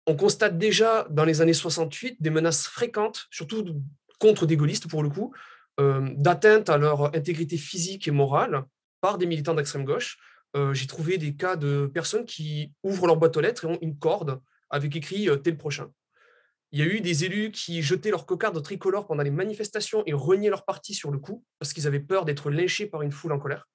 [0.07, 3.81] On constate déjà dans les années 68 des menaces fréquentes, surtout
[4.19, 5.33] contre des gaullistes pour le coup,
[5.79, 8.63] euh, d'atteinte à leur intégrité physique et morale
[8.99, 10.17] par des militants d'extrême gauche.
[10.55, 13.79] Euh, j'ai trouvé des cas de personnes qui ouvrent leur boîte aux lettres et ont
[13.81, 15.89] une corde avec écrit T'es le prochain.
[16.71, 20.13] Il y a eu des élus qui jetaient leur cocarde tricolore pendant les manifestations et
[20.13, 23.33] reniaient leur parti sur le coup parce qu'ils avaient peur d'être lynchés par une foule
[23.33, 23.67] en colère.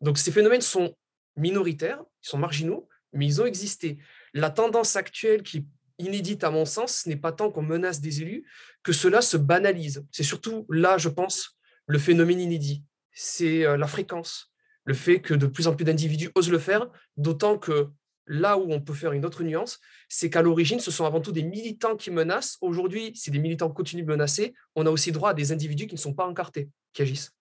[0.00, 0.96] Donc ces phénomènes sont
[1.36, 3.98] minoritaires, ils sont marginaux, mais ils ont existé.
[4.32, 5.66] La tendance actuelle qui
[5.98, 8.44] inédite à mon sens, ce n'est pas tant qu'on menace des élus
[8.82, 10.04] que cela se banalise.
[10.10, 12.84] C'est surtout là, je pense, le phénomène inédit.
[13.12, 14.52] C'est euh, la fréquence,
[14.84, 17.88] le fait que de plus en plus d'individus osent le faire, d'autant que
[18.26, 21.32] là où on peut faire une autre nuance, c'est qu'à l'origine, ce sont avant tout
[21.32, 22.58] des militants qui menacent.
[22.60, 25.94] Aujourd'hui, si des militants continuent de menacer, on a aussi droit à des individus qui
[25.94, 27.32] ne sont pas encartés, qui agissent.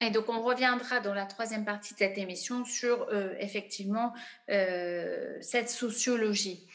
[0.00, 4.12] Et donc, on reviendra dans la troisième partie de cette émission sur euh, effectivement
[4.50, 6.66] euh, cette sociologie.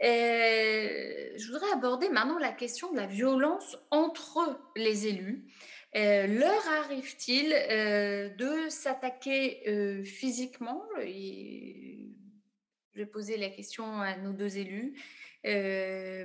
[0.00, 5.44] je voudrais aborder maintenant la question de la violence entre les élus.
[5.94, 10.82] Euh, leur arrive-t-il de s'attaquer physiquement?
[12.94, 14.94] Je vais poser la question à nos deux élus,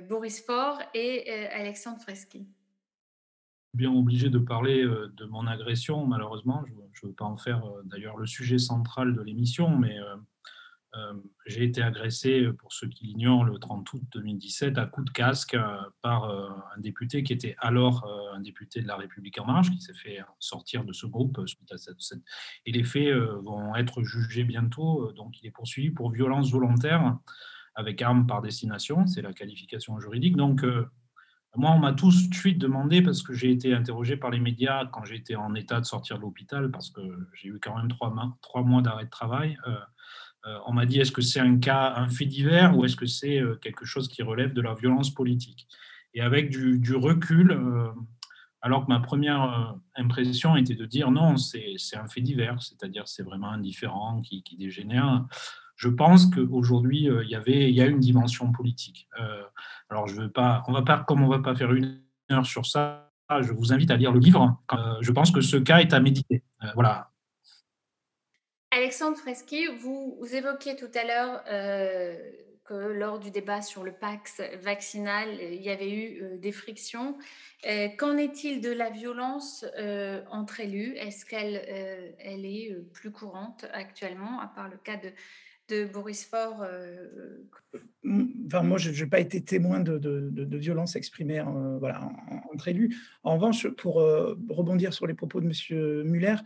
[0.08, 2.46] Boris Faure et Alexandre Freschi
[3.74, 6.64] bien obligé de parler euh, de mon agression, malheureusement.
[6.92, 10.16] Je ne veux pas en faire euh, d'ailleurs le sujet central de l'émission, mais euh,
[11.46, 15.56] j'ai été agressé, pour ceux qui l'ignorent, le 30 août 2017 à coup de casque
[16.02, 19.94] par un député qui était alors un député de la République en marche, qui s'est
[19.94, 21.98] fait sortir de ce groupe suite à cette.
[22.66, 27.18] Et les faits vont être jugés bientôt, donc il est poursuivi pour violence volontaire
[27.74, 30.36] avec arme par destination, c'est la qualification juridique.
[30.36, 30.64] Donc
[31.56, 34.86] moi, on m'a tous de suite demandé, parce que j'ai été interrogé par les médias
[34.86, 37.00] quand j'étais en état de sortir de l'hôpital, parce que
[37.34, 39.56] j'ai eu quand même trois mois d'arrêt de travail.
[40.46, 42.96] Euh, euh, on m'a dit est-ce que c'est un cas, un fait divers, ou est-ce
[42.96, 45.68] que c'est euh, quelque chose qui relève de la violence politique?
[46.14, 47.56] Et avec du, recul,
[48.62, 53.22] alors que ma première impression était de dire non, c'est un fait divers, c'est-à-dire c'est
[53.22, 55.26] vraiment indifférent qui, dégénère
[55.78, 59.08] je pense qu'aujourd'hui, euh, il y avait, il y a une dimension politique.
[59.20, 59.42] Euh,
[59.88, 62.66] alors, je veux pas, on va pas, comme on va pas faire une heure sur
[62.66, 64.60] ça, je vous invite à lire le livre.
[64.72, 66.42] Euh, je pense que ce cas est à méditer.
[66.74, 67.10] voilà.
[68.78, 71.42] Alexandre Freschi, vous, évoquiez tout à l'heure
[72.64, 77.18] que lors du débat sur le Pax vaccinal, il y avait eu des frictions.
[77.98, 79.66] Qu'en est-il de la violence
[80.30, 80.94] entre élus?
[80.96, 81.56] Est-ce qu'elle
[82.20, 85.10] elle est plus courante actuellement, à part le cas de
[85.68, 87.44] de Boris Faure euh,
[88.46, 92.10] enfin, Moi, je n'ai pas été témoin de, de, de, violences exprimées euh, voilà,
[92.52, 92.96] entre élus.
[93.22, 96.02] En revanche, pour euh, rebondir sur les propos de M.
[96.04, 96.36] Muller,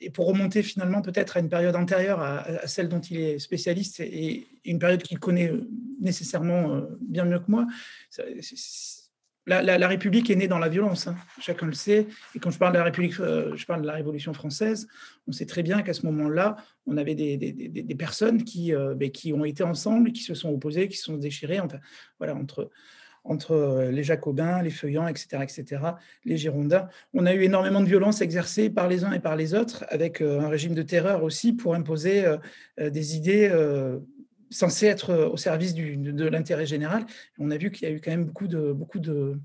[0.00, 4.00] et pour remonter finalement peut-être à une période antérieure à, celle dont il est spécialiste
[4.00, 5.52] et, une période qu'il connaît
[6.00, 7.66] nécessairement bien mieux que moi,
[9.46, 11.16] la, République est née dans la violence, hein.
[11.40, 12.06] chacun le sait.
[12.34, 14.88] Et quand je parle de la République, euh, je parle de la Révolution française.
[15.28, 16.56] On sait très bien qu'à ce moment-là,
[16.86, 20.88] on avait des, personnes qui, euh, ben, qui ont été ensemble, qui se sont opposées,
[20.88, 25.82] qui se sont déchirées, entre euh, les Jacobins, les Feuillants, etc., etc.,
[26.24, 26.88] les Girondins.
[27.14, 30.20] On a eu énormément de violence exercée par les uns et par les autres, avec
[30.20, 32.24] un régime de terreur aussi pour imposer
[32.78, 33.48] des idées
[34.50, 37.06] censé être euh, au service de, l'intérêt général.
[37.38, 39.38] On a vu qu'il y a eu quand même beaucoup de, beaucoup de,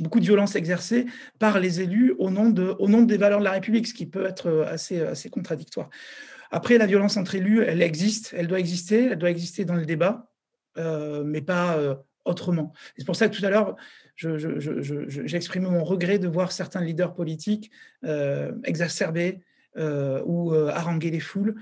[0.00, 1.06] beaucoup de violences exercées
[1.38, 4.06] par les élus au nom, de, au nom des valeurs de la République, ce qui
[4.06, 5.88] peut être euh, assez, assez contradictoire.
[6.50, 9.84] Après, la violence entre élus, elle existe, elle doit exister, elle doit exister dans le
[9.84, 10.30] débat,
[10.78, 11.78] euh, mais pas
[12.24, 12.72] autrement.
[12.96, 13.76] C'est pour ça que tout à l'heure,
[14.16, 17.70] j'ai exprimé mon regret de voir certains leaders politiques
[18.64, 19.40] exacerber
[19.78, 21.54] ou haranguer les foules,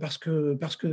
[0.00, 0.86] parce, que, parce que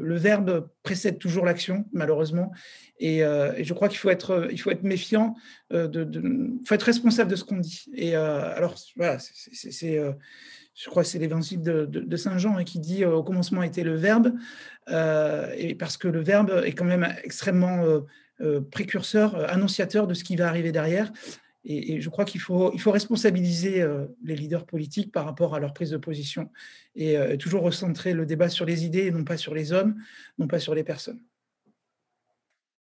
[0.00, 2.52] le verbe précède toujours l'action, malheureusement.
[2.98, 5.34] Et, je crois qu'il faut être, faut être méfiant,
[5.70, 6.08] de,
[6.66, 7.86] faut être responsable de ce qu'on dit.
[7.94, 10.00] Et alors, voilà, c'est
[10.74, 13.94] je crois que c'est l'évangile de, Saint Jean hein, qui dit au commencement était le
[13.94, 14.32] Verbe,
[14.88, 17.84] et parce que le Verbe est quand même extrêmement
[18.70, 21.12] précurseur, annonciateur de ce qui va arriver derrière.
[21.66, 25.60] Et, je crois qu'il faut, il faut responsabiliser euh, les leaders politiques par rapport à
[25.60, 26.50] leur prise de position
[26.94, 29.96] et euh, toujours recentrer le débat sur les idées et non pas sur les hommes,
[30.38, 31.20] non pas sur les personnes.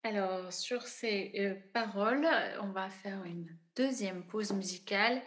[0.04, 2.26] Alors, sur ces euh, paroles,
[2.62, 5.20] on va faire une deuxième pause musicale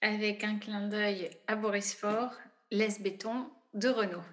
[0.00, 2.32] avec un clin d'œil à Boris Faure,
[2.70, 4.24] Laisse béton de Renault.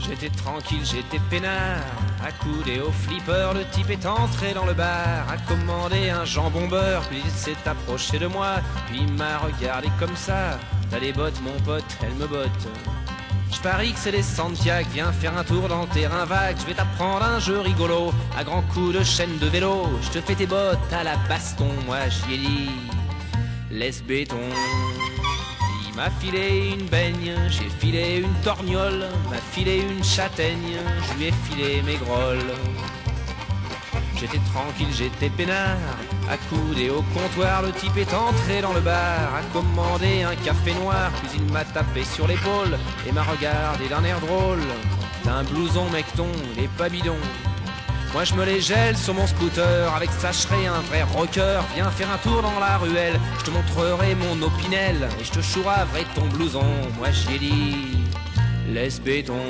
[0.00, 1.84] J'étais tranquille, j'étais peinard.
[2.24, 7.02] Accoudé au flipper, le type est entré dans le bar, a commandé un jambon beurre,
[7.08, 8.56] puis il s'est approché de moi,
[8.88, 10.58] puis m'a regardé comme ça.
[10.90, 12.68] T'as des bottes, mon pote, elle me botte.
[13.52, 16.66] Je parie que c'est des Santiago, viens faire un tour dans le terrain vague, je
[16.66, 20.34] vais t'apprendre un jeu rigolo, à grands coups de chaîne de vélo, je te fais
[20.34, 22.70] tes bottes à la baston, moi j'y ai dit,
[23.70, 24.36] laisse béton
[26.00, 31.32] m'a filé une baigne, j'ai filé une torgnole, m'a filé une châtaigne, je lui ai
[31.44, 32.54] filé mes grolles.
[34.18, 35.76] J'étais tranquille, j'étais peinard,
[36.30, 41.10] accoudé au comptoir, le type est entré dans le bar, a commandé un café noir,
[41.20, 44.64] puis il m'a tapé sur l'épaule et m'a regardé d'un air drôle.
[45.22, 47.18] T'as un blouson mecton, il est pas bidon,
[48.12, 51.60] moi je me les gèle sur mon scooter avec sacherai un vrai rocker.
[51.74, 55.40] Viens faire un tour dans la ruelle, je te montrerai mon opinel et je te
[55.40, 56.64] chouraverai ton blouson.
[56.98, 57.76] Moi j'y dit,
[58.68, 59.40] laisse béton.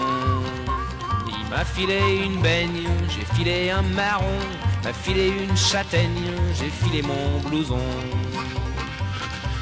[1.28, 4.38] Il m'a filé une baigne, j'ai filé un marron,
[4.84, 7.78] m'a filé une châtaigne, j'ai filé mon blouson.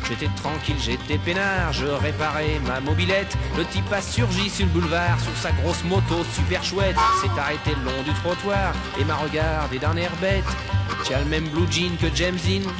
[0.09, 3.37] J'étais tranquille, j'étais peinard, je réparais ma mobilette.
[3.59, 6.97] Le type a surgi sur le boulevard, sur sa grosse moto super chouette.
[7.21, 10.45] S'est arrêté le long du trottoir et m'a regardé d'un air bête.
[11.05, 12.71] Tu as le même blue jean que James Dean,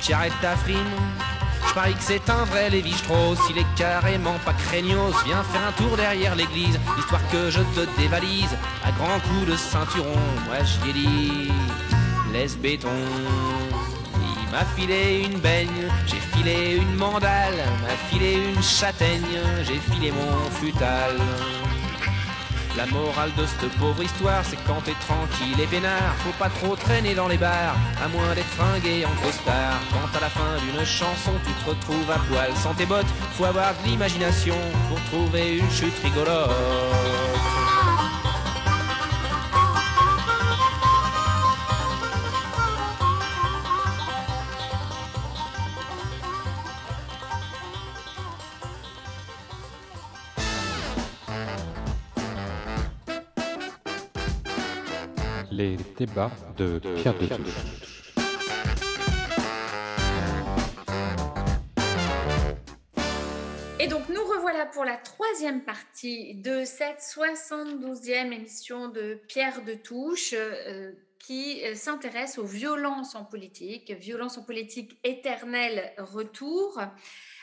[0.00, 0.76] tu arrêtes ta frine.
[1.68, 5.14] Je parie que c'est un vrai Lévi Strauss, il est carrément pas craignos.
[5.24, 8.56] Viens faire un tour derrière l'église, histoire que je te dévalise.
[8.84, 11.52] À grands coups de ceinturon, moi j'y ai dit,
[12.32, 12.88] laisse béton
[14.52, 20.50] m'a filé une baigne, j'ai filé une mandale, m'a filé une châtaigne, j'ai filé mon
[20.50, 21.16] futal.
[22.76, 26.76] La morale de cette pauvre histoire, c'est quand t'es tranquille et peinard, faut pas trop
[26.76, 29.80] traîner dans les bars, à moins d'être fringué en costard.
[29.92, 33.46] Quand à la fin d'une chanson, tu te retrouves à poil sans tes bottes, faut
[33.46, 34.56] avoir de l'imagination
[34.88, 37.55] pour trouver une chute rigolote.
[55.56, 57.26] Les débats de Pierre de
[63.80, 69.72] Et donc nous revoilà pour la troisième partie de cette 72e émission de Pierre de
[69.72, 76.82] Touche euh, qui euh, s'intéresse aux violences en politique, violences en politique éternel retour.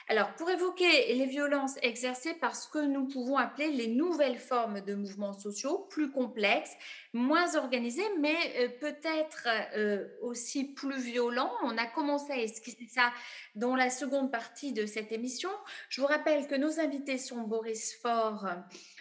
[0.10, 4.82] Alors, pour évoquer les violences exercées par ce que nous pouvons appeler les nouvelles formes
[4.82, 6.76] de mouvements sociaux, plus complexes,
[7.14, 13.12] moins organisés, mais euh, peut-être euh, aussi plus violents, on a commencé à esquisser ça
[13.56, 15.50] dans la seconde partie de cette émission.
[15.90, 18.48] Je vous rappelle que nos invités sont Boris Faure,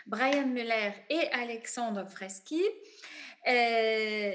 [0.06, 2.62] Brian Muller et Alexandre Freschi.
[3.48, 4.32] Euh,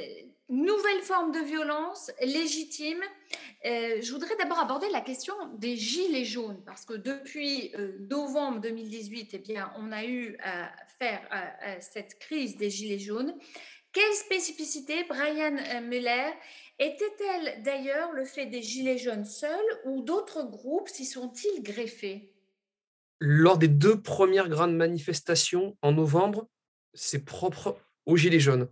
[0.49, 3.01] nouvelle forme de violence légitime.
[3.65, 8.62] Euh, je voudrais d'abord aborder la question des gilets jaunes, parce que depuis euh, novembre
[8.62, 11.21] 2018, eh bien, on a eu à faire
[11.79, 13.36] cette crise des gilets jaunes.
[13.91, 16.31] Quelle spécificité, Brian Muller,
[16.79, 22.33] était-elle d'ailleurs le fait des gilets jaunes seuls ou d'autres groupes s'y sont-ils greffés?
[23.19, 26.47] Lors des deux premières grandes manifestations en novembre,
[26.93, 28.69] c'est propre aux gilets jaunes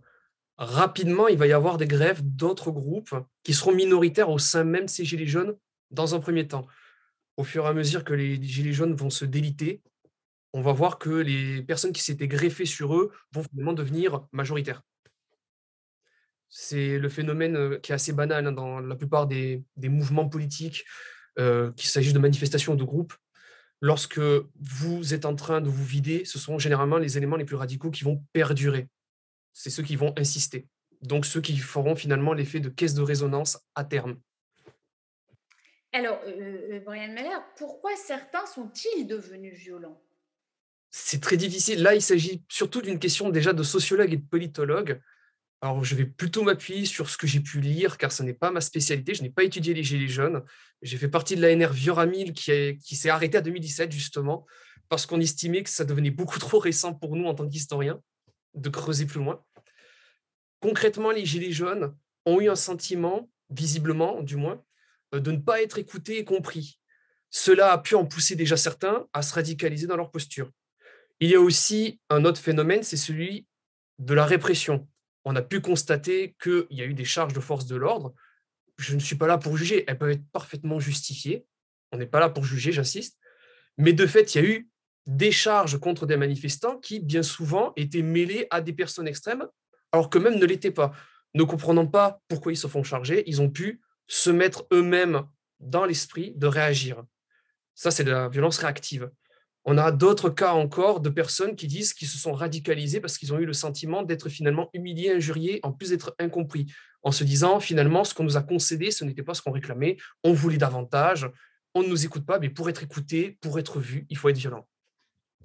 [0.58, 4.86] rapidement, il va y avoir des grèves d'autres groupes qui seront minoritaires au sein même
[4.86, 5.56] de ces Gilets jaunes
[5.90, 6.66] dans un premier temps.
[7.36, 9.82] Au fur et à mesure que les Gilets jaunes vont se déliter,
[10.52, 14.82] on va voir que les personnes qui s'étaient greffées sur eux vont finalement devenir majoritaires.
[16.48, 20.84] C'est le phénomène euh, qui est assez banal hein, dans la plupart des, mouvements politiques,
[21.38, 23.14] euh, qu'il s'agisse de manifestations ou de groupes.
[23.82, 24.20] lorsque
[24.58, 27.90] vous êtes en train de vous vider, ce sont généralement les éléments les plus radicaux
[27.90, 28.88] qui vont perdurer.
[29.58, 30.68] C'est ceux qui vont insister.
[31.00, 34.20] Donc ceux qui feront finalement l'effet de caisse de résonance à terme.
[35.94, 39.98] Alors, euh, euh, Brian Meller, pourquoi certains sont-ils devenus violents?
[40.90, 41.82] C'est très difficile.
[41.82, 45.00] Là, il s'agit surtout d'une question déjà de sociologue et de politologue.
[45.62, 48.50] Alors, je vais plutôt m'appuyer sur ce que j'ai pu lire, car ce n'est pas
[48.50, 49.14] ma spécialité.
[49.14, 50.44] Je n'ai pas étudié les Gilets jaunes.
[50.82, 54.44] J'ai fait partie de l'ANR Vioramil qui, qui s'est arrêté à 2017, justement,
[54.90, 58.02] parce qu'on estimait que ça devenait beaucoup trop récent pour nous en tant qu'historiens
[58.56, 59.44] de creuser plus loin.
[60.60, 64.62] Concrètement, les Gilets jaunes ont eu un sentiment, visiblement du moins,
[65.14, 66.80] euh, de ne pas être écoutés et compris.
[67.30, 70.50] Cela a pu en pousser déjà certains à se radicaliser dans leur posture.
[71.20, 73.46] Il y a aussi un autre phénomène, c'est celui
[73.98, 74.86] de la répression
[75.28, 78.14] on a pu constater qu'il y a eu des charges de force de l'ordre.
[78.78, 81.44] Je ne suis pas là pour juger, elles peuvent être parfaitement justifiées.
[81.90, 83.18] On n'est pas là pour juger, j'insiste.
[83.76, 84.68] Mais de fait, il y a eu
[85.06, 89.46] des charges contre des manifestants qui, bien souvent, étaient mêlés à des personnes extrêmes,
[89.92, 90.92] alors que même ne l'étaient pas.
[91.34, 95.22] Ne comprenant pas pourquoi ils se font charger, ils ont pu se mettre eux-mêmes
[95.60, 97.02] dans l'esprit de réagir.
[97.74, 99.10] Ça, c'est de la violence réactive.
[99.64, 103.34] On a d'autres cas encore de personnes qui disent qu'ils se sont radicalisés parce qu'ils
[103.34, 107.58] ont eu le sentiment d'être finalement humiliés, injuriés, en plus d'être incompris, en se disant
[107.60, 111.28] finalement ce qu'on nous a concédé, ce n'était pas ce qu'on réclamait, on voulait davantage,
[111.74, 114.38] on ne nous écoute pas, mais pour être écouté, pour être vu, il faut être
[114.38, 114.66] violent.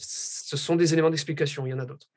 [0.01, 2.07] Ce sont des éléments d'explication, il y en a d'autres.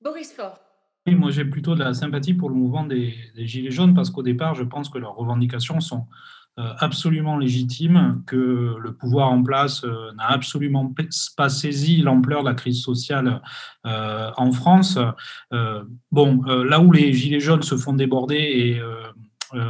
[0.00, 0.58] Boris Faure.
[1.06, 4.22] Oui, moi j'ai plutôt de la sympathie pour le mouvement des Gilets jaunes parce qu'au
[4.22, 6.06] départ, je pense que leurs revendications sont
[6.58, 10.92] euh, absolument légitime que le pouvoir en place euh, n'a absolument
[11.36, 13.40] pas saisi l'ampleur de la crise sociale
[13.86, 14.98] euh, en France.
[16.10, 18.80] bon, là où les gilets jaunes se font déborder et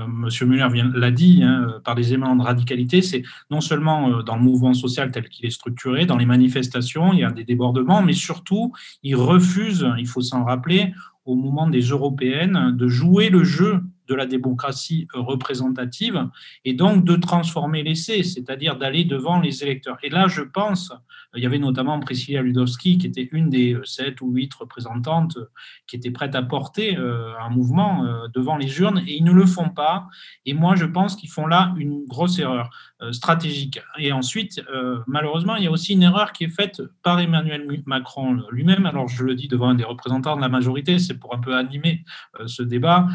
[0.08, 4.42] Monsieur Muller l'a dit, hein, par des éléments de radicalité, c'est non seulement dans le
[4.42, 8.12] mouvement social tel qu'il est structuré, dans les manifestations, il y a des débordements, mais
[8.12, 8.72] surtout,
[9.02, 10.92] ils refusent, il faut s'en rappeler,
[11.24, 16.28] au moment des européennes, de jouer le jeu de la démocratie représentative
[16.64, 19.98] et donc de transformer l'essai, c'est-à-dire d'aller devant les électeurs.
[20.02, 20.92] Et là, je pense,
[21.36, 25.38] il y avait notamment Priscilla Ludowski, qui était une des sept ou huit représentantes
[25.86, 29.32] qui était prête à porter euh, un mouvement euh, devant les urnes, et ils ne
[29.32, 30.08] le font pas.
[30.46, 33.80] Et moi, je pense qu'ils font là une grosse erreur euh, stratégique.
[33.98, 34.62] Et ensuite,
[35.06, 38.86] malheureusement, il y a aussi une erreur qui est faite par Emmanuel Macron lui-même.
[38.86, 41.56] Alors, je le dis devant un des représentants de la majorité, c'est pour un peu
[41.56, 42.04] animer
[42.46, 43.06] ce débat.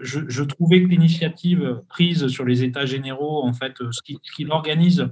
[0.00, 4.00] je trouvais que l'initiative prise sur les États généraux, en fait, ce
[4.34, 5.08] qu'il organise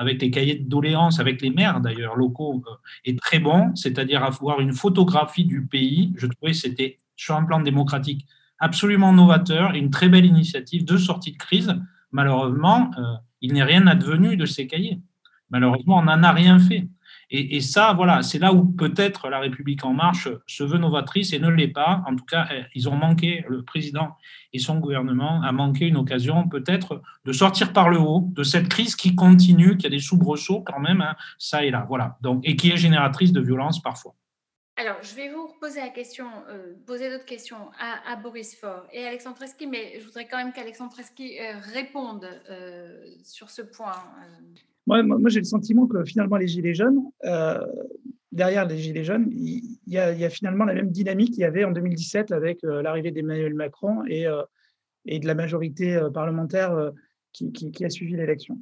[0.00, 2.74] avec les cahiers de doléances, avec les maires d'ailleurs locaux, euh,
[3.04, 6.14] est très bon, c'est-à-dire avoir une photographie du pays.
[6.16, 8.26] Je trouvais que c'était, sur un plan démocratique,
[8.58, 11.74] absolument novateur une très belle initiative de sortie de crise.
[12.12, 13.02] Malheureusement, euh,
[13.40, 15.00] il n'est rien advenu de ces cahiers.
[15.50, 16.86] Malheureusement, on n'en a rien fait.
[17.32, 21.38] Et, ça, voilà, c'est là où peut-être la République en marche se veut novatrice et
[21.38, 22.02] ne l'est pas.
[22.08, 24.16] En tout cas, ils ont manqué, le président
[24.52, 28.68] et son gouvernement a manqué une occasion peut-être de sortir par le haut de cette
[28.68, 32.18] crise qui continue, qui a des soubresauts quand même, hein, ça et là, voilà.
[32.20, 34.16] Donc, et qui est génératrice de violence parfois.
[34.80, 39.04] Alors, je vais vous poser la question, euh, poser d'autres questions à, Boris Faure et
[39.04, 43.92] Alexandre Tresky, mais je voudrais quand même qu'Alexandre Tresky euh, réponde euh, sur ce point.
[44.86, 46.72] Moi, j'ai le sentiment que finalement, les Gilets
[48.32, 51.72] derrière les Gilets jaunes, il y, a, finalement la même dynamique qu'il y avait en
[51.72, 54.24] 2017 avec l'arrivée d'Emmanuel Macron et,
[55.04, 56.92] et, de la majorité parlementaire
[57.32, 58.56] qui, qui, a suivi l'élection.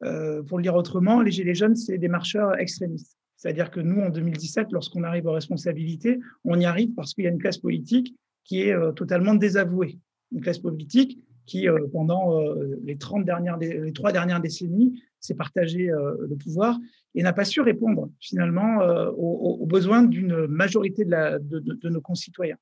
[0.00, 3.19] pour le dire autrement, les Gilets jaunes, c'est des marcheurs extrémistes.
[3.40, 7.26] C'est-à-dire que nous, en 2017, lorsqu'on arrive aux responsabilités, on y arrive parce qu'il y
[7.26, 8.14] a une classe politique
[8.44, 9.98] qui est euh, totalement désavouée.
[10.30, 15.34] Une classe politique qui, euh, pendant euh, les, 30 dernières, les trois dernières décennies, s'est
[15.34, 16.78] partagé le pouvoir
[17.14, 18.78] et n'a pas su répondre finalement
[19.18, 22.56] aux, besoins d'une majorité de, la, de, nos concitoyens.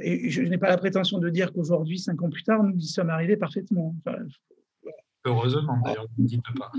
[0.00, 2.86] et je n'ai pas la prétention de dire qu'aujourd'hui, cinq ans plus tard, nous y
[2.86, 3.96] sommes arrivés parfaitement.
[5.24, 6.70] Heureusement, d'ailleurs, ne dites pas.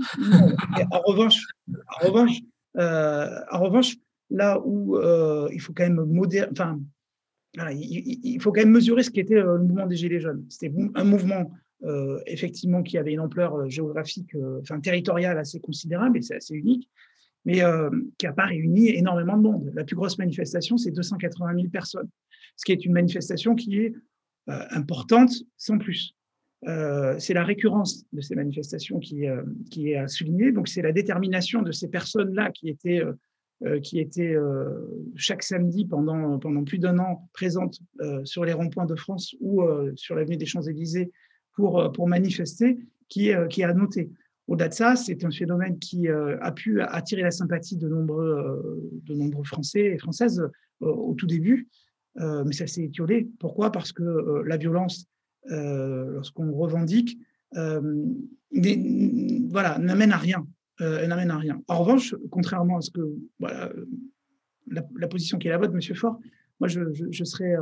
[0.90, 2.40] en revanche, en revanche
[2.76, 3.96] en revanche,
[4.30, 6.80] là où euh, il faut quand même modérer, enfin,
[7.70, 10.44] il, faut quand même mesurer ce qu'était euh, le mouvement des Gilets jaunes.
[10.48, 11.52] C'était un mouvement
[12.26, 16.90] effectivement qui avait une ampleur géographique, enfin territoriale assez considérable et c'est assez unique,
[17.44, 17.62] mais
[18.18, 19.70] qui n'a pas réuni énormément de monde.
[19.74, 22.08] La plus grosse manifestation, c'est 280 000 personnes,
[22.56, 23.94] ce qui est une manifestation qui est
[24.48, 26.17] importante sans plus.
[26.66, 30.50] Euh, c'est la récurrence de ces manifestations qui, euh, qui est à souligner.
[30.50, 33.00] Donc, c'est la détermination de ces personnes-là qui étaient,
[33.64, 34.36] euh, qui étaient
[35.14, 37.78] chaque samedi pendant, pendant plus d'un an présentes
[38.24, 39.62] sur les ronds-points de France ou
[39.96, 41.10] sur l'avenue des Champs-Élysées
[41.54, 42.78] pour, pour manifester,
[43.08, 44.10] qui, qui a noté.
[44.46, 49.14] Au-delà de ça, c'est un phénomène qui a pu attirer la sympathie de nombreux, de
[49.14, 50.48] nombreux Français et Françaises
[50.80, 51.66] au tout début,
[52.14, 53.28] mais ça s'est étiolé.
[53.40, 53.72] Pourquoi?
[53.72, 55.08] Parce que la violence,
[55.46, 57.18] lorsqu'on revendique,
[57.52, 57.80] voilà,
[59.78, 60.46] n'amène à rien.
[60.80, 61.62] elle n'amène à rien.
[61.68, 63.00] En revanche, contrairement à ce que
[63.38, 63.70] voilà,
[64.66, 66.18] la, position qui est la vôtre, Monsieur Fort,
[66.60, 66.80] moi, je,
[67.10, 67.56] je, serais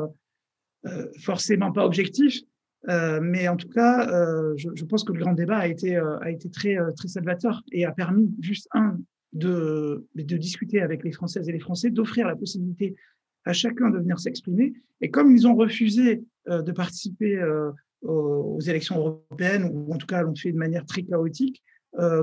[1.18, 2.42] forcément pas objectif,
[2.88, 6.18] euh, mais en tout cas, euh, je, pense que le grand débat a été, euh,
[6.20, 8.98] a été très, très salvateur et a permis, juste un,
[9.32, 12.94] de, de discuter avec les Françaises et les Français, d'offrir la possibilité
[13.44, 14.74] à chacun de venir s'exprimer.
[15.00, 17.42] Et comme ils ont refusé de participer
[18.02, 21.62] aux, élections européennes, ou en tout cas l'ont fait de manière très chaotique,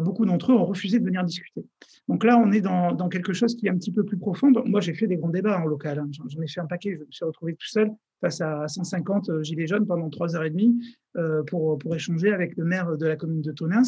[0.01, 1.65] beaucoup d'entre eux ont refusé de venir discuter.
[2.07, 4.51] Donc là, on est dans, quelque chose qui est un petit peu plus profond.
[4.65, 5.99] Moi, j'ai fait des grands débats en local.
[5.99, 6.09] Hein.
[6.11, 6.95] J'en ai fait un paquet.
[6.95, 10.43] Je me suis retrouvé tout seul face à 150 euh, gilets jaunes pendant trois heures
[10.43, 10.82] et demie
[11.17, 13.84] euh, pour, échanger avec le maire de la commune de Tonins.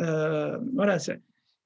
[0.00, 0.98] Euh, voilà,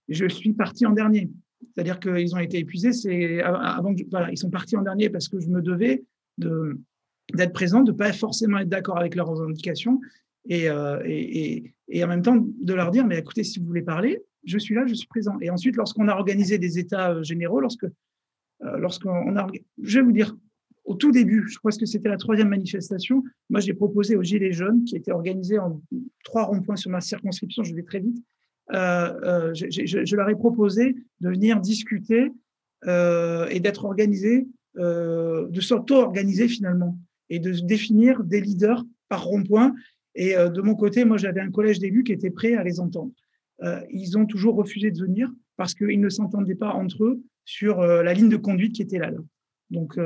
[0.09, 1.31] je suis parti en dernier.
[1.75, 2.93] C'est-à-dire qu'ils ont été épuisés.
[2.93, 6.05] C'est avant voilà, ils sont partis en dernier parce que je me devais
[6.39, 6.81] de
[7.37, 10.01] d'être présent, de pas forcément être d'accord avec leurs revendications
[10.49, 10.67] et,
[11.05, 14.59] et, et, en même temps de leur dire mais écoutez si vous voulez parler, je
[14.59, 15.37] suis là, je suis présent.
[15.41, 17.87] Et ensuite lorsqu'on a organisé des états généraux, lorsque
[18.61, 19.47] lorsqu'on a,
[19.83, 20.35] je vais vous dire
[20.85, 24.53] au tout début, je crois que c'était la troisième manifestation, moi j'ai proposé aux Gilets
[24.53, 25.81] jaunes, qui était organisé en
[26.25, 28.17] trois ronds-points sur ma circonscription, je vais très vite,
[28.73, 32.31] euh, euh, je, leur ai proposé de venir discuter
[32.87, 36.97] euh, et d'être organisé, de s'auto-organiser finalement,
[37.31, 39.75] et de définir des leaders par rond-point.
[40.15, 43.13] Et de mon côté, moi j'avais un collège d'élus qui était prêt à les entendre.
[43.91, 48.13] ils ont toujours refusé de venir parce qu'ils ne s'entendaient pas entre eux sur la
[48.13, 49.13] ligne de conduite qui était là.
[49.71, 49.97] Donc,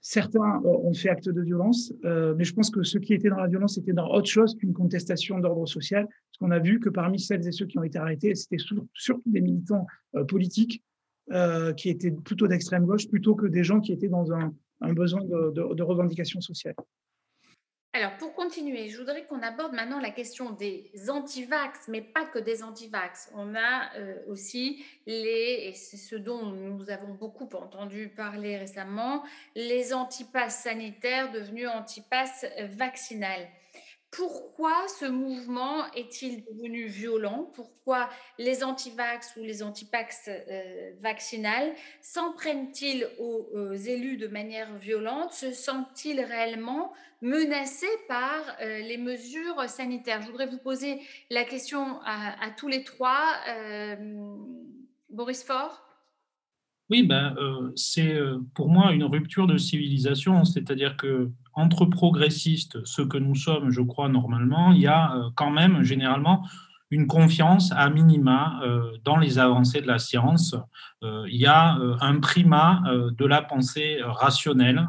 [0.00, 3.40] Certains ont fait acte de violence, euh, mais je pense que ceux qui étaient dans
[3.40, 6.88] la violence étaient dans autre chose qu'une contestation d'ordre social, parce qu'on a vu que
[6.88, 10.84] parmi celles et ceux qui ont été arrêtés, c'était surtout des militants euh, politiques
[11.32, 15.22] euh, qui étaient plutôt d'extrême gauche, plutôt que des gens qui étaient dans un, besoin
[15.24, 16.74] de, de revendication sociale.
[17.94, 22.38] Alors, pour continuer, je voudrais qu'on aborde maintenant la question des antivax, mais pas que
[22.38, 23.32] des antivax.
[23.34, 29.24] On a euh, aussi les, et c'est ce dont nous avons beaucoup entendu parler récemment,
[29.56, 32.44] les antipasses sanitaires devenus antipasses
[32.76, 33.48] vaccinales.
[34.10, 37.50] Pourquoi ce mouvement est-il devenu violent?
[37.54, 45.32] Pourquoi les antivax ou les antipax euh, vaccinales s'en prennent-ils aux, élus de manière violente
[45.32, 50.22] Se sentent-ils réellement menacés par euh, les mesures sanitaires?
[50.22, 53.34] Je voudrais vous poser la question à, tous les trois.
[53.48, 53.96] Euh,
[55.10, 55.87] Boris Faure
[56.90, 57.34] oui, ben,
[57.76, 58.18] c'est
[58.54, 63.80] pour moi une rupture de civilisation, c'est-à-dire que entre progressistes, ce que nous sommes, je
[63.80, 66.46] crois, normalement, il y a euh, quand même généralement
[66.90, 70.54] une confiance à minima euh, dans les avancées de la science.
[71.02, 74.88] Euh, il y a un primat de la pensée rationnelle,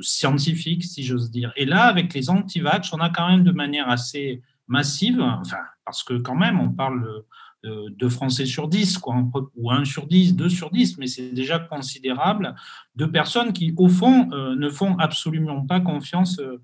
[0.00, 1.52] scientifique, si j'ose dire.
[1.56, 6.02] Et là, avec les anti-vax, on a quand même de manière assez massive, enfin, parce
[6.02, 7.22] que quand même, on parle
[7.64, 9.16] deux Français sur 10, quoi,
[9.56, 12.54] ou un sur 10, deux sur 10, mais c'est déjà considérable,
[12.96, 16.58] de personnes qui, au fond, euh, ne font absolument pas confiance euh,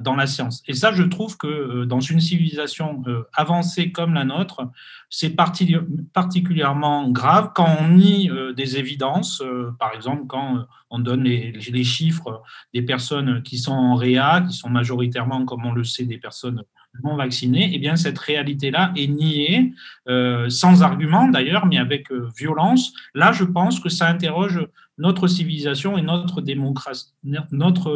[0.00, 0.62] dans la science.
[0.66, 4.68] Et ça, je trouve que euh, dans une civilisation avancée comme la nôtre,
[5.08, 9.42] c'est particulièrement grave quand on nie des évidences,
[9.78, 12.42] par exemple quand on donne les, chiffres
[12.74, 16.62] des personnes qui sont en réa, qui sont majoritairement, comme on le sait, des personnes
[17.02, 19.72] non vaccinés, eh bien, cette réalité-là est niée,
[20.08, 22.92] euh, sans argument d'ailleurs, mais avec euh, violence.
[23.14, 24.66] Là, je pense que ça interroge
[25.00, 26.40] notre civilisation et notre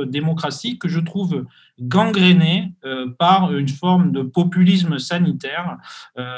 [0.05, 1.47] démocratie, que je trouve
[1.81, 5.79] gangrénée euh, par une forme de populisme sanitaire.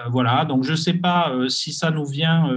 [0.09, 2.49] voilà, donc je ne sais pas si ça nous vient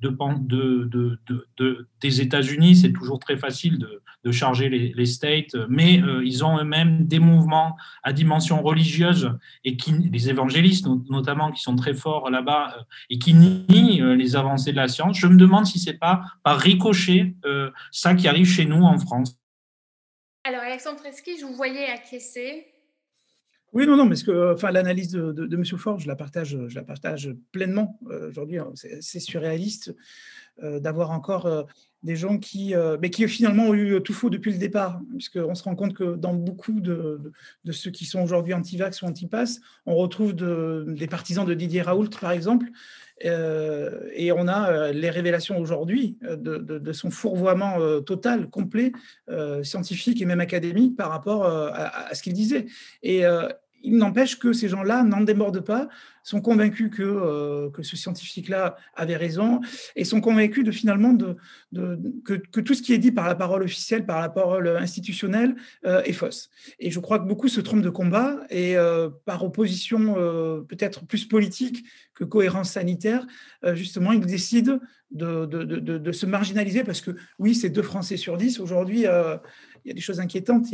[0.00, 1.18] de, de,
[1.56, 7.06] de, des États-Unis, c'est toujours très facile de, charger les, States, mais ils ont eux-mêmes
[7.06, 9.30] des mouvements à dimension religieuse
[9.62, 14.72] et qui, les évangélistes notamment, qui sont très forts là-bas et qui nient les avancées
[14.72, 15.16] de la science.
[15.16, 17.36] Je me demande si c'est pas par ricochet
[17.92, 19.38] ça qui arrive chez nous en France.
[20.42, 22.66] Alors, Alexandre Tresky, je vous voyais acquiescer.
[23.76, 25.64] Oui, non, non, mais que, enfin, l'analyse de, M.
[25.76, 28.00] Ford, je la partage, je la partage pleinement.
[28.10, 29.94] Euh, aujourd'hui, hein, c'est surréaliste
[30.62, 31.62] euh, d'avoir encore euh,
[32.02, 32.72] des gens qui,
[33.02, 36.14] mais qui finalement ont eu tout faux depuis le départ, puisqu'on se rend compte que
[36.14, 37.32] dans beaucoup de,
[37.70, 42.30] ceux qui sont aujourd'hui anti-vax ou anti-pass, on retrouve des partisans de Didier Raoult, par
[42.30, 42.66] exemple,
[43.22, 48.92] et on a les révélations aujourd'hui de, son fourvoiement total, complet,
[49.64, 52.66] scientifique et même académique par rapport à, ce qu'il disait.
[53.02, 53.24] Et
[53.86, 55.88] il n'empêche que ces gens-là n'en démordent pas,
[56.24, 59.60] sont convaincus que, euh, que ce scientifique-là avait raison
[59.94, 61.36] et sont convaincus de finalement de,
[62.24, 65.54] que, tout ce qui est dit par la parole officielle, par la parole institutionnelle
[65.86, 66.50] euh, est fausse.
[66.80, 70.14] Et je crois que beaucoup se trompent de combat et euh, par opposition
[70.68, 73.26] peut-être plus politique que cohérence sanitaire,
[73.74, 74.80] justement, ils décident
[75.12, 78.58] de, de, se marginaliser parce que oui, c'est deux Français sur dix.
[78.58, 79.04] Aujourd'hui,
[79.86, 80.66] il y a des choses inquiétantes.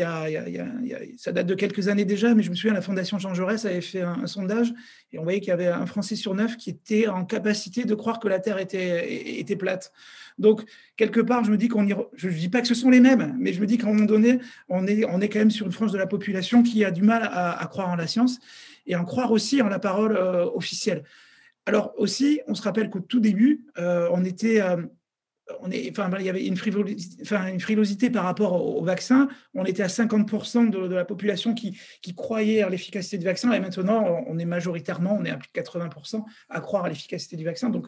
[1.19, 3.83] Ça date de quelques années déjà, mais je me souviens, la Fondation Jean Jaurès avait
[3.83, 4.73] fait un, sondage
[5.13, 7.95] et on voyait qu'il y avait un Français sur neuf qui était en capacité de
[7.95, 9.93] croire que la Terre était, plate.
[10.39, 10.65] Donc,
[10.97, 11.95] quelque part, je me dis qu'on y...
[12.15, 13.93] Je ne dis pas que ce sont les mêmes, mais je me dis qu'à un
[13.93, 14.39] moment donné,
[14.71, 17.03] on est, on est quand même sur une frange de la population qui a du
[17.03, 18.39] mal à, croire en la science
[18.87, 21.05] et à croire aussi en la parole euh, officielle.
[21.67, 24.63] Alors aussi, on se rappelle qu'au tout début, euh, on était...
[24.63, 24.79] Euh,
[25.71, 29.29] est, enfin, il y avait une frilosité, enfin, une frilosité par rapport au, vaccin.
[29.55, 31.79] On était à 50% de, la population qui,
[32.17, 35.61] croyait à l'efficacité du vaccin, et maintenant, on est majoritairement, on est à plus de
[35.61, 37.71] 80% à croire à l'efficacité du vaccin.
[37.71, 37.87] Donc,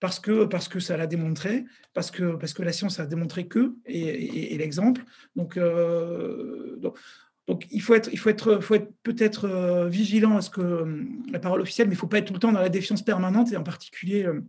[0.00, 1.64] parce que, parce que ça l'a démontré,
[1.94, 5.02] parce que, parce que la science a démontré que, et, l'exemple.
[5.34, 6.98] Donc, euh, donc,
[7.46, 11.04] donc, il faut être, il faut être, faut être peut-être euh, vigilant à ce que
[11.30, 13.02] la parole officielle, mais il ne faut pas être tout le temps dans la défiance
[13.02, 14.42] permanente, et en particulier euh,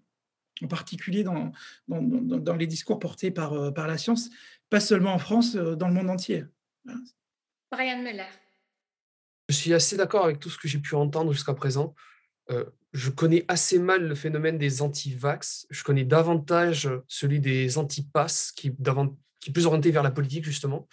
[0.64, 1.52] en particulier dans,
[1.88, 4.30] dans, les discours portés par, euh, par la science,
[4.70, 6.46] pas seulement en France, euh, dans le monde entier.
[7.72, 8.28] Brian Muller.
[9.50, 11.94] Je suis assez d'accord avec tout ce que j'ai pu entendre jusqu'à présent.
[12.50, 15.68] Euh, je connais assez mal le phénomène des anti-vax.
[15.70, 20.88] Je connais davantage celui des anti-pass, qui, qui est plus orienté vers la politique, justement.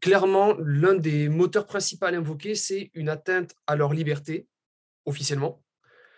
[0.00, 4.46] clairement, l'un des moteurs principaux invoqués, c'est une atteinte à leur liberté,
[5.06, 5.64] officiellement.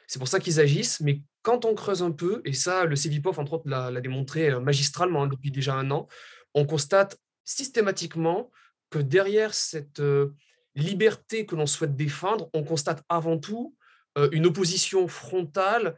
[0.06, 3.38] C'est pour ça qu'ils agissent, mais quand on creuse un peu, et ça, le CVPOF,
[3.38, 6.08] entre autres, l'a démontré euh, magistralement hein, depuis déjà un an,
[6.54, 8.50] on constate systématiquement
[8.90, 10.34] que derrière cette euh,
[10.74, 13.76] liberté que l'on souhaite défendre, on constate avant tout
[14.18, 15.96] euh, une opposition frontale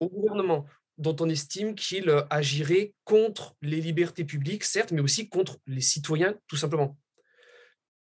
[0.00, 5.58] au gouvernement, dont on estime qu'il agirait contre les libertés publiques, certes, mais aussi contre
[5.68, 6.98] les citoyens, tout simplement.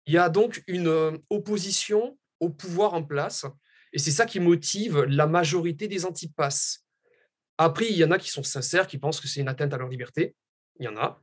[0.08, 3.46] Il y a donc une opposition au pouvoir en place,
[3.94, 6.87] et c'est ça qui motive la majorité des antipasses.
[7.58, 9.78] Après, il y en a qui sont sincères, qui pensent que c'est une atteinte à
[9.78, 10.36] leur liberté.
[10.80, 11.22] Il y en a.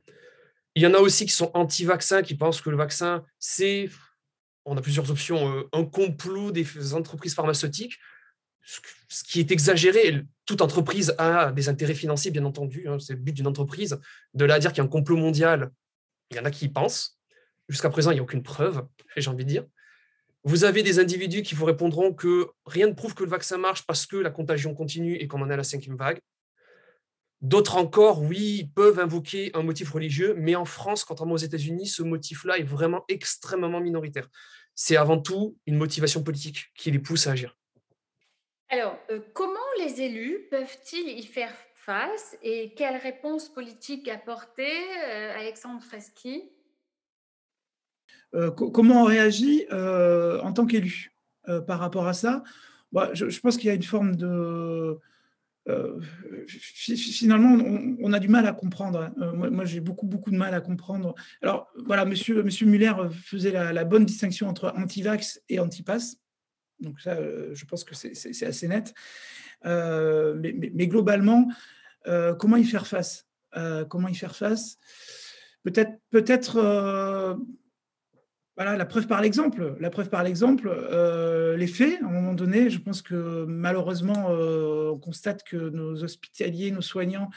[0.75, 3.89] Il y en a aussi qui sont anti-vaccins, qui pensent que le vaccin, c'est,
[4.65, 7.97] on a plusieurs options, euh, un complot des entreprises pharmaceutiques,
[9.07, 10.23] ce qui est exagéré.
[10.45, 12.87] Toute entreprise a des intérêts financiers, bien entendu.
[12.87, 13.99] Hein, c'est le but d'une entreprise.
[14.33, 15.71] De là à dire qu'il y a un complot mondial,
[16.31, 17.19] il y en a qui y pensent.
[17.69, 19.65] Jusqu'à présent, il n'y a aucune preuve, j'ai envie de dire.
[20.47, 23.83] Vous avez des individus qui vous répondront que rien ne prouve que le vaccin marche
[23.87, 26.19] parce que la contagion continue et qu'on en est à la cinquième vague.
[27.41, 32.03] D'autres encore, oui, peuvent invoquer un motif religieux, mais en France, contrairement aux États-Unis, ce
[32.03, 34.29] motif-là est vraiment extrêmement minoritaire.
[34.75, 37.57] C'est avant tout une motivation politique qui les pousse à agir.
[38.69, 44.71] Alors, euh, comment les élus peuvent-ils y faire face et quelles réponses politiques apporter,
[45.07, 46.51] euh, Alexandre Freschi?
[48.35, 51.11] Euh, Comment on réagit en tant qu'élu
[51.67, 52.43] par rapport à ça?
[52.91, 54.99] Bah, je, pense qu'il y a une forme de
[55.67, 57.57] euh, finalement,
[57.99, 59.01] on, a du mal à comprendre.
[59.01, 59.13] Hein.
[59.19, 61.15] Euh, moi, j'ai beaucoup, beaucoup de mal à comprendre.
[61.41, 66.17] Alors, voilà, monsieur, monsieur Muller faisait la, bonne distinction entre anti-vax et anti-pass.
[66.79, 68.93] Donc, ça, euh, je pense que c'est assez net.
[69.63, 71.47] mais, globalement,
[72.39, 73.27] comment y faire face?
[73.89, 74.77] Comment y faire face?
[75.63, 77.39] Peut-être
[78.55, 79.75] voilà, la preuve par l'exemple.
[79.81, 84.27] La preuve par l'exemple, euh, les faits, à un moment donné, je pense que malheureusement,
[84.29, 87.29] euh, on constate que nos hospitaliers, nos soignants,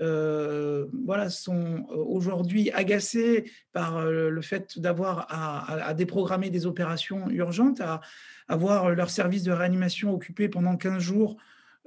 [0.00, 8.00] euh, voilà, sont aujourd'hui agacés par le fait d'avoir à, déprogrammer des opérations urgentes, à
[8.46, 11.36] avoir leur service de réanimation occupé pendant 15 jours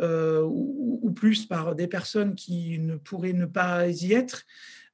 [0.02, 4.44] ou, ou, plus par des personnes qui ne pourraient ne pas y être.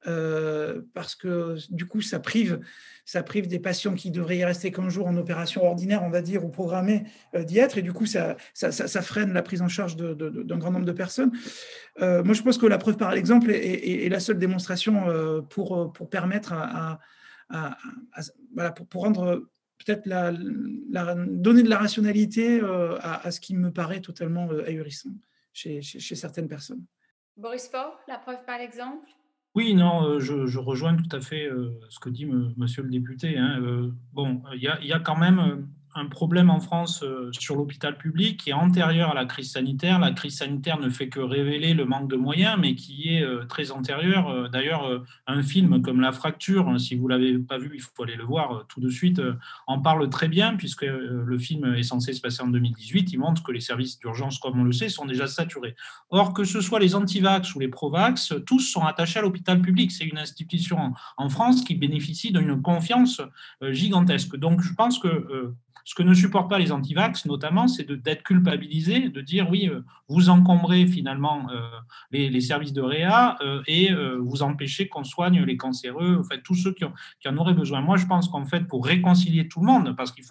[0.06, 2.60] Euh, parce que du coup, ça prive,
[3.04, 6.22] ça prive des patients qui devraient y rester qu'un jour en opération ordinaire, on va
[6.22, 8.36] dire, ou programmée euh, d'y être, et du coup, ça,
[9.02, 11.32] freine la prise en charge d'un grand nombre de personnes.
[12.00, 15.06] Euh, moi, je pense que la preuve par l'exemple est, la seule démonstration
[15.48, 16.98] pour, permettre à,
[18.54, 19.48] voilà, pour, pour, rendre
[19.84, 22.60] peut-être la, donner de la rationalité
[23.00, 25.10] à, ce qui me paraît totalement ahurissant
[25.52, 26.84] chez, chez, chez certaines personnes.
[27.36, 29.08] Boris Faure, la preuve par l'exemple
[29.54, 32.26] oui, non, euh, je, rejoins tout à fait euh, ce que dit
[32.56, 33.36] monsieur le député.
[33.36, 37.98] Hein, euh, bon, il y a, quand même un problème en France euh, sur l'hôpital
[37.98, 39.98] public qui est antérieur à la crise sanitaire.
[39.98, 43.44] La crise sanitaire ne fait que révéler le manque de moyens, mais qui est euh,
[43.44, 44.28] très antérieur.
[44.28, 47.80] Euh, d'ailleurs, un film comme La Fracture, hein, si vous ne l'avez pas vu, il
[47.80, 49.20] faut aller le voir tout de suite,
[49.66, 53.12] en parle très bien, puisque le film est censé se passer en 2018.
[53.12, 55.74] Il montre que les services d'urgence, comme on le sait, sont déjà saturés.
[56.10, 59.92] Or, que ce soit les antivax ou les provax, tous sont attachés à l'hôpital public.
[59.92, 63.20] C'est une institution en France qui bénéficie d'une confiance
[63.62, 64.36] gigantesque.
[64.36, 65.54] Donc, je pense que
[65.84, 69.80] ce que ne supportent pas les antivax, notamment, c'est d'être culpabilisés, de dire oui, euh,
[70.08, 71.60] vous encombrez finalement euh,
[72.10, 76.54] les, services de réa euh, et vous empêchez qu'on soigne les cancéreux, en fait, tous
[76.54, 77.80] ceux qui, en auraient besoin.
[77.80, 80.24] Moi, je pense qu'en fait, pour réconcilier tout le monde, parce qu'il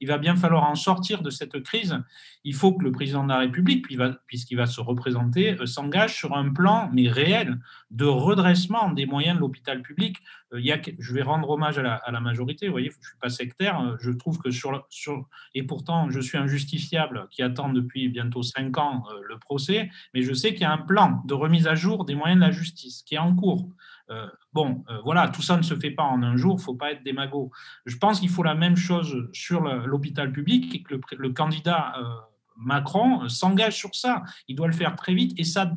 [0.00, 1.98] il va bien falloir en sortir de cette crise,
[2.44, 3.86] il faut que le président de la République,
[4.26, 7.58] puisqu'il va se représenter, s'engage sur un plan, mais réel,
[7.90, 10.18] de redressement des moyens de l'hôpital public.
[10.58, 13.18] Il y a, je vais rendre hommage à la, majorité, vous voyez, je ne suis
[13.20, 14.84] pas sectaire, je trouve que sur,
[15.54, 20.22] et pourtant je suis injustifiable qui attend depuis bientôt cinq ans euh, le procès, mais
[20.22, 22.52] je sais qu'il y a un plan de remise à jour des moyens de la
[22.52, 23.68] justice qui est en cours.
[24.10, 26.62] Euh, bon, euh, voilà, tout ça ne se fait pas en un jour, il ne
[26.62, 27.50] faut pas être démago.
[27.86, 31.94] Je pense qu'il faut la même chose sur l'hôpital public et que le, candidat
[32.56, 34.22] Macron s'engage sur ça.
[34.48, 35.72] Il doit le faire très vite et ça,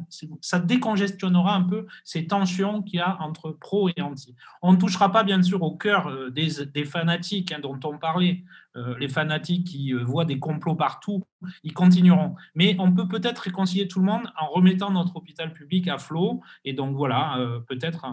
[0.59, 4.36] décongestionnera un peu ces tensions qu'il y a entre pro et anti.
[4.61, 8.43] On ne touchera pas, bien sûr, au cœur euh, des, fanatiques hein, dont on parlait.
[8.76, 11.23] Euh, les fanatiques qui euh, voient des complots partout,
[11.63, 12.36] ils continueront.
[12.55, 16.41] Mais on peut peut-être réconcilier tout le monde en remettant notre hôpital public à flot.
[16.63, 18.05] Et donc voilà, peut-être.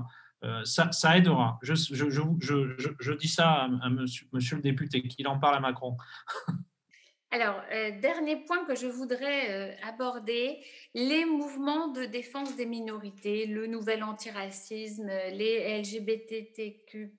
[0.64, 1.58] ça, aidera.
[1.62, 5.96] Je, dis ça à, monsieur, monsieur, le député, qu'il en parle à Macron.
[7.34, 10.58] Alors, euh, dernier point que je voudrais euh, aborder,
[10.94, 17.16] les mouvements de défense des minorités, le nouvel antiracisme, les LGBTQ,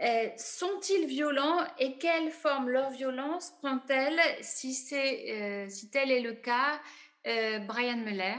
[0.00, 6.80] euh, sont-ils violents et quelle forme leur violence prend-elle si, si tel est le cas
[7.68, 8.38] Brian Muller?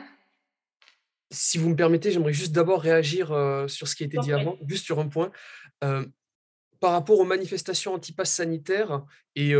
[1.29, 3.27] Si vous me permettez, j'aimerais juste d'abord réagir
[3.69, 5.31] sur ce qui a été dit avant, juste sur un point.
[5.79, 9.05] par rapport aux manifestations anti-pass sanitaires
[9.37, 9.53] et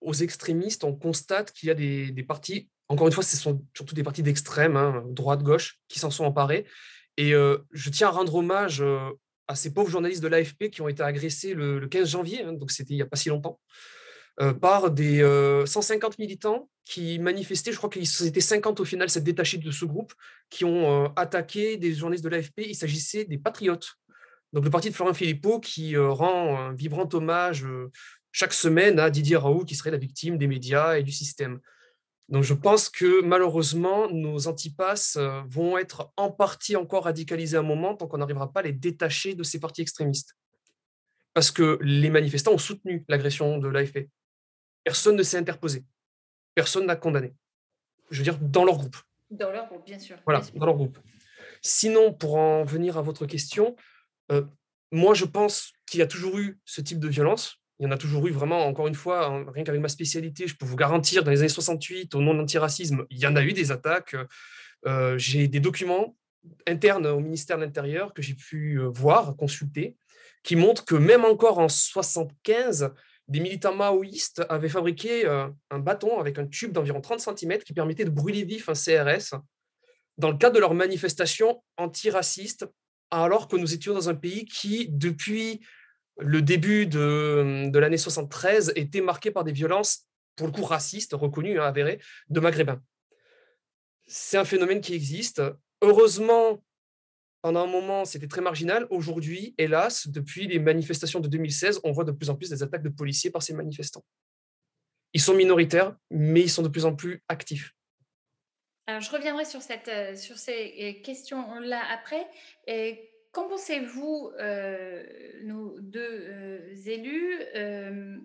[0.00, 3.94] aux extrémistes, on constate qu'il y a des, partis, encore une fois, ce sont surtout
[3.94, 6.66] des partis d'extrême, hein, droite-gauche, qui s'en sont emparés.
[7.16, 9.10] Et euh, je tiens à rendre hommage euh,
[9.48, 12.70] à ces pauvres journalistes de l'AFP qui ont été agressés le, 15 janvier, hein, donc
[12.70, 13.58] c'était il n'y a pas si longtemps,
[14.40, 15.22] euh, par des
[15.66, 19.84] 150 militants qui manifestaient, je crois qu'ils étaient 50 au final, s'être détachés de ce
[19.84, 20.12] groupe,
[20.50, 22.58] qui ont attaqué des journalistes de l'AFP.
[22.58, 23.94] Il s'agissait des patriotes.
[24.52, 27.66] Donc le parti de Florent Philippot qui rend un vibrant hommage
[28.36, 31.58] chaque semaine à Didier Raoult qui serait la victime des médias et du système.
[32.28, 37.60] Donc je pense que malheureusement, nos antipasses euh, vont être en partie encore radicalisés à
[37.60, 40.36] un moment tant qu'on n'arrivera pas à les détacher de ces partis extrémistes.
[41.32, 44.10] Parce que les manifestants ont soutenu l'agression de l'AFP.
[44.84, 45.86] Personne ne s'est interposé.
[46.54, 47.32] Personne n'a condamné.
[48.10, 48.98] Je veux dire, dans leur groupe.
[49.30, 50.18] Dans leur groupe, bien sûr.
[50.26, 50.98] Voilà, dans leur groupe.
[51.62, 53.76] Sinon, pour en venir à votre question,
[54.30, 54.44] euh,
[54.92, 57.62] moi, je pense qu'il y a toujours eu ce type de violence.
[57.78, 60.46] Il y en a toujours eu vraiment, encore une fois, hein, rien qu'avec ma spécialité,
[60.46, 63.36] je peux vous garantir, dans les années 68, au nom de l'antiracisme, il y en
[63.36, 64.16] a eu des attaques.
[64.86, 66.16] Euh, j'ai des documents
[66.66, 69.96] internes au ministère de l'Intérieur que j'ai pu euh, voir, consulter,
[70.42, 72.92] qui montrent que même encore en 75,
[73.28, 77.72] des militants maoïstes avaient fabriqué euh, un bâton avec un tube d'environ 30 cm qui
[77.72, 79.36] permettait de brûler vif un CRS
[80.18, 82.66] dans le cadre de leur manifestation antiraciste,
[83.10, 85.60] alors que nous étions dans un pays qui, depuis
[86.18, 91.58] le début de, l'année 73 était marqué par des violences, pour le coup racistes, reconnues,
[91.58, 92.80] hein, avérées, de maghrébins.
[94.06, 95.42] C'est un phénomène qui existe.
[95.82, 96.62] Heureusement,
[97.42, 98.86] pendant un moment, c'était très marginal.
[98.90, 102.82] Aujourd'hui, hélas, depuis les manifestations de 2016, on voit de plus en plus des attaques
[102.82, 104.04] de policiers par ces manifestants.
[105.12, 107.72] Ils sont minoritaires, mais ils sont de plus en plus actifs.
[108.88, 112.26] Alors, je reviendrai sur, cette, euh, sur ces euh, questions-là après.
[112.68, 115.02] Et Qu'en pensez-vous, euh,
[115.44, 118.16] nos deux euh, élus, euh,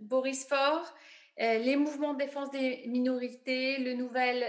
[0.00, 0.94] Boris Faure,
[1.38, 4.42] les mouvements de défense des minorités, le nouvel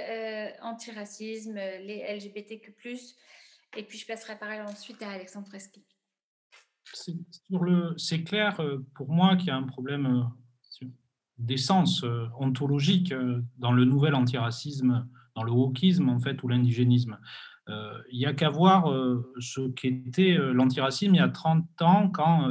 [0.62, 2.74] antiracisme, les LGBTQ+,
[3.76, 5.84] et puis je passerai par ensuite à Alexandre Freschi.
[7.98, 8.62] C'est clair
[8.96, 10.30] pour moi qu'il y a un problème
[11.38, 12.06] d'essence
[12.40, 13.14] ontologique
[13.58, 15.06] dans le nouvel antiracisme,
[15.36, 17.20] dans le wokisme en fait, ou l'indigénisme.
[17.70, 21.82] Euh, il n'y a qu'à voir euh, ce qu'était euh, l'antiracisme il y a 30
[21.82, 22.48] ans quand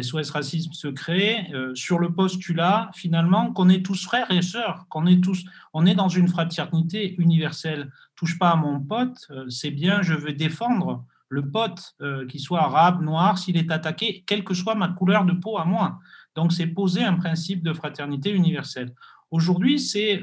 [0.00, 5.06] SOS Racisme se crée sur le postulat finalement qu'on est tous frères et sœurs, qu'on
[5.06, 7.90] est tous, on est dans une fraternité universelle.
[8.14, 11.96] Touche pas à mon pote, c'est bien, je veux défendre le pote,
[12.28, 15.64] qu'il soit arabe, noir, s'il est attaqué, quelle que soit ma couleur de peau à
[15.64, 15.98] moi.
[16.34, 18.94] Donc, c'est poser un principe de fraternité universelle.
[19.30, 20.22] Aujourd'hui, c'est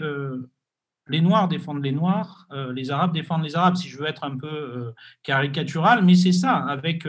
[1.08, 4.38] les Noirs défendent les Noirs, les Arabes défendent les Arabes, si je veux être un
[4.38, 4.94] peu
[5.24, 6.56] caricatural, mais c'est ça.
[6.56, 7.08] Avec,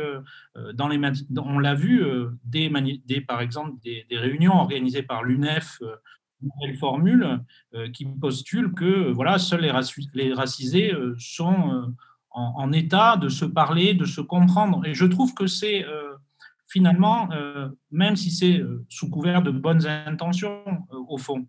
[0.75, 1.01] dans les,
[1.37, 2.05] on l'a vu,
[2.45, 2.71] des,
[3.21, 5.81] par exemple, des, réunions organisées par l'UNEF,
[6.67, 7.41] une formule
[7.93, 9.61] qui postule que voilà, seuls
[10.15, 11.95] les, racisés sont
[12.31, 14.85] en, état de se parler, de se comprendre.
[14.87, 15.85] Et je trouve que c'est
[16.67, 21.47] finalement, euh, même si c'est euh, sous couvert de bonnes intentions, euh, au fond,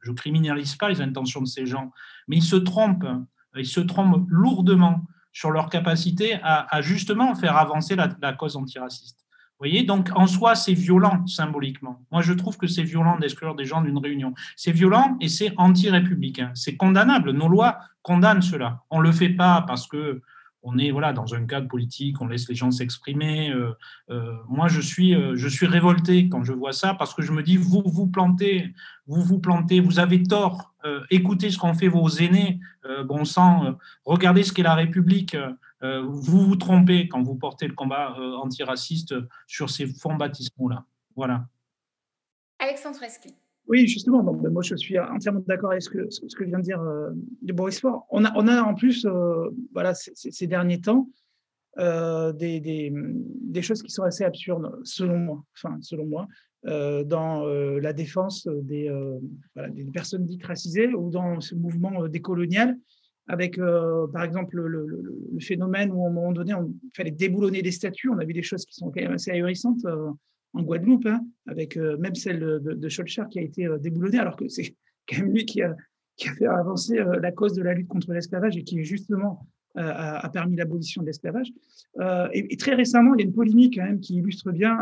[0.00, 1.92] je criminalise pas les intentions de ces gens,
[2.26, 3.06] mais ils se trompent,
[3.54, 9.18] ils se trompent lourdement sur leur capacité à, justement faire avancer la, cause antiraciste.
[9.20, 12.02] Vous voyez, donc en soi, c'est violent symboliquement.
[12.10, 14.32] Moi, je trouve que c'est violent d'exclure des gens d'une réunion.
[14.56, 16.50] C'est violent et c'est anti-républicain.
[16.54, 17.32] C'est condamnable.
[17.32, 18.84] Nos lois condamnent cela.
[18.88, 20.22] On ne le fait pas parce que
[20.62, 23.50] on est voilà dans un cadre politique, on laisse les gens s'exprimer.
[23.50, 23.72] Euh,
[24.10, 27.32] euh, moi, je suis, euh, je suis révolté quand je vois ça parce que je
[27.32, 28.74] me dis vous vous plantez,
[29.06, 30.74] vous vous plantez, vous avez tort.
[31.10, 32.60] écoutez ce qu'ont fait vos aînés,
[33.04, 33.76] bon sang.
[34.04, 35.36] regardez ce qu'est la République.
[35.82, 39.14] vous vous trompez quand vous portez le combat antiraciste
[39.46, 40.84] sur ces fonds baptismaux là.
[41.16, 41.46] Voilà.
[42.58, 42.98] Alexandre.
[43.68, 44.22] Oui, justement.
[44.22, 47.10] Ben, moi, je suis entièrement d'accord avec ce que, vient de dire euh,
[47.42, 48.06] de Boris Faure.
[48.10, 51.10] On a, on a en plus, euh, voilà, ces, derniers temps,
[51.78, 52.90] euh, des,
[53.60, 56.26] choses qui sont assez absurdes, selon moi, enfin, selon moi,
[56.64, 58.90] dans la défense des,
[59.92, 62.76] personnes dites racisées ou dans ce mouvement décolonial,
[63.30, 67.70] avec, par exemple, le, le, phénomène où, à un moment donné, on fallait déboulonner des
[67.70, 68.08] statues.
[68.08, 69.84] On a vu des choses qui sont quand même assez ahurissantes
[70.54, 74.36] en Guadeloupe, hein, avec euh, même celle de, de qui a été euh, déboulonnée, alors
[74.36, 74.74] que c'est
[75.08, 75.74] quand même lui qui a,
[76.16, 79.46] qui a fait avancer euh, la cause de la lutte contre l'esclavage et qui justement
[79.76, 81.52] a, permis l'abolition de l'esclavage.
[82.32, 84.76] Et, très récemment, il y a une polémique quand même qui illustre bien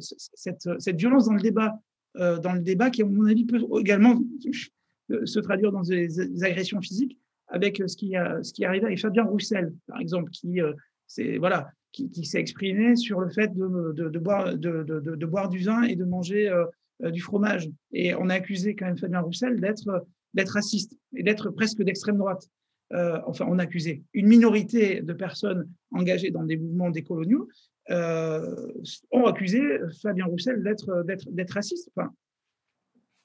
[0.00, 1.80] cette, cette, violence dans le débat,
[2.14, 4.20] dans le débat qui, à mon avis, peut également
[5.24, 9.72] se traduire dans des, agressions physiques avec ce qui, ce qui arrivé avec Fabien Roussel,
[9.86, 10.60] par exemple, qui,
[11.06, 16.48] c'est, voilà, qui, s'est exprimé sur le fait de, boire, du vin et de manger
[16.48, 16.64] euh,
[17.04, 17.70] euh, du fromage.
[17.92, 22.48] Et on a accusé quand même Fabien Roussel d'être raciste et d'être presque d'extrême droite.
[22.92, 27.48] Euh, enfin, on a accusé une minorité de personnes engagées dans des mouvements décoloniaux
[27.90, 29.60] ont accusé
[30.00, 31.90] Fabien Roussel d'être raciste.
[31.94, 32.10] Enfin,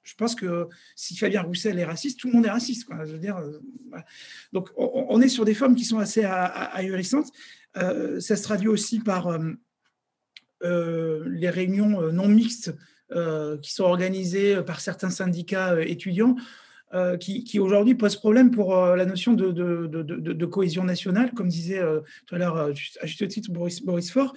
[0.04, 0.68] je pense que
[0.98, 2.86] si Fabien Roussel est raciste, tout le monde est raciste.
[2.86, 3.06] Quoi.
[3.06, 3.42] Je veux dire,
[4.52, 7.32] Donc, on, est sur des formes qui sont assez ahurissantes.
[7.78, 9.40] Euh, ça se traduit aussi par euh,
[10.64, 12.74] euh, les réunions non mixtes
[13.64, 16.36] qui sont organisées par certains syndicats étudiants.
[17.20, 21.82] qui, aujourd'hui posent problème pour la notion de, cohésion nationale, comme disait
[22.28, 24.36] tout à l'heure à juste titre Boris, Boris Faure.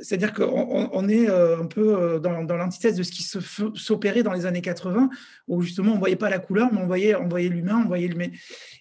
[0.00, 5.08] C'est-à-dire qu'on est un peu dans, l'antithèse de ce qui s'opérait dans les années 80,
[5.46, 8.30] où justement on ne voyait pas la couleur, mais on voyait, l'humain, on voyait l'humain.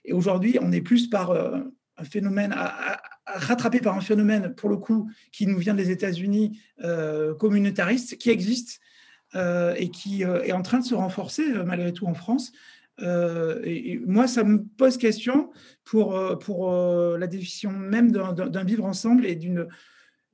[0.06, 2.56] Et aujourd'hui, on est plus par un phénomène
[3.26, 8.30] rattrapé par un phénomène, pour le coup, qui nous vient des États-Unis, euh, communautariste, qui
[8.30, 8.80] existe
[9.36, 12.52] euh, et qui euh, est en train de se renforcer malgré tout en France.
[13.00, 15.50] Et, moi, ça me pose question
[15.84, 16.72] pour, pour
[17.18, 19.40] la définition même d'un vivre ensemble et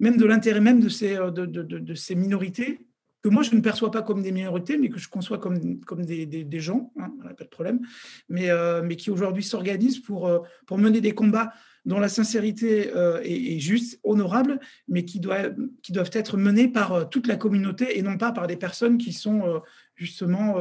[0.02, 2.82] même de l'intérêt même de ces, de, de, de, ces minorités
[3.22, 6.04] que moi je ne perçois pas comme des minorités, mais que je conçois comme, comme
[6.04, 7.80] des, des, gens, hein, pas de problème,
[8.28, 8.50] mais,
[8.84, 10.30] mais qui aujourd'hui s'organisent pour,
[10.68, 11.54] pour mener des combats
[11.86, 15.50] dont la sincérité euh, est, juste, honorable, mais qui, doit,
[15.82, 18.98] qui doivent être menées par euh, toute la communauté et non pas par des personnes
[18.98, 19.60] qui sont euh,
[19.96, 20.56] justement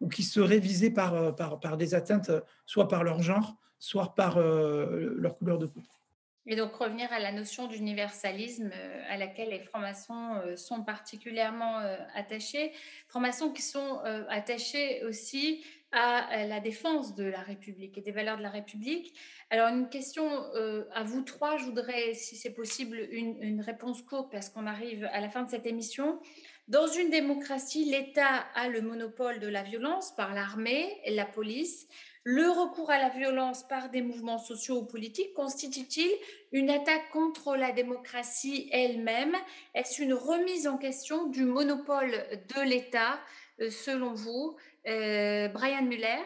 [0.00, 2.32] ou qui seraient visées par, par, par, des atteintes,
[2.66, 5.80] soit par leur genre, soit par leur couleur de peau.
[6.46, 8.72] Et donc revenir à la notion d'universalisme
[9.08, 11.78] à laquelle les francs-maçons sont particulièrement
[12.16, 12.72] attachés,
[13.06, 18.42] francs-maçons qui sont attachés aussi à la défense de la République et des valeurs de
[18.42, 19.14] la République.
[19.50, 24.32] Alors, une question euh, à vous trois, je voudrais, si c'est possible, une, réponse courte
[24.32, 26.18] parce qu'on arrive à la fin de cette émission.
[26.68, 31.86] Dans une démocratie, l'État a le monopole de la violence par l'armée et la police.
[32.24, 36.10] Le recours à la violence par des mouvements sociaux ou politiques constitue-t-il
[36.52, 39.36] une attaque contre la démocratie elle-même?
[39.74, 42.12] Est-ce une remise en question du monopole
[42.54, 43.20] de l'État,
[43.60, 44.56] euh, selon vous?
[44.88, 46.22] Euh, Brian Muller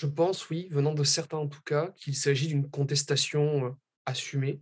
[0.00, 3.70] Je pense, oui, venant de certains en tout cas, qu'il s'agit d'une contestation euh,
[4.06, 4.60] assumée.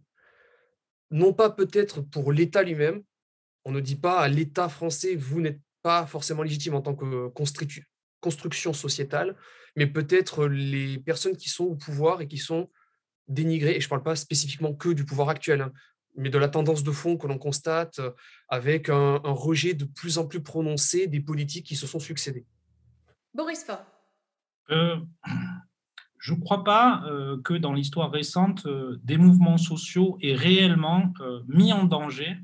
[1.10, 3.02] Non pas peut-être pour l'État lui-même.
[3.64, 7.30] On ne dit pas à l'État français, vous n'êtes pas forcément légitime en tant que
[8.20, 9.36] construction sociétale,
[9.76, 12.70] mais peut-être les personnes qui sont au pouvoir et qui sont
[13.28, 15.72] dénigrées, et je ne parle pas spécifiquement que du pouvoir actuel, hein,
[16.16, 18.00] mais de la tendance de fond que l'on constate
[18.48, 22.46] avec un, rejet de plus en plus prononcé des politiques qui se sont succédées.
[23.34, 23.84] Boris Faure.
[26.24, 31.12] Je ne crois pas euh, que dans l'histoire récente, euh, des mouvements sociaux aient réellement
[31.20, 32.38] euh, mis en danger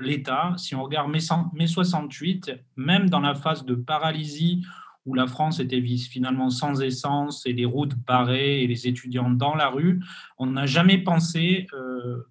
[0.00, 0.52] l'État.
[0.58, 4.62] Si on regarde mai, 68, même dans la phase de paralysie
[5.06, 9.54] où la France était finalement sans essence et les routes barrées et les étudiants dans
[9.54, 10.00] la rue,
[10.36, 11.66] on n'a jamais pensé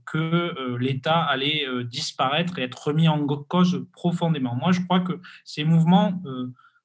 [0.06, 4.56] que l'État allait disparaître et être remis en cause profondément.
[4.56, 6.22] Moi, je crois que ces mouvements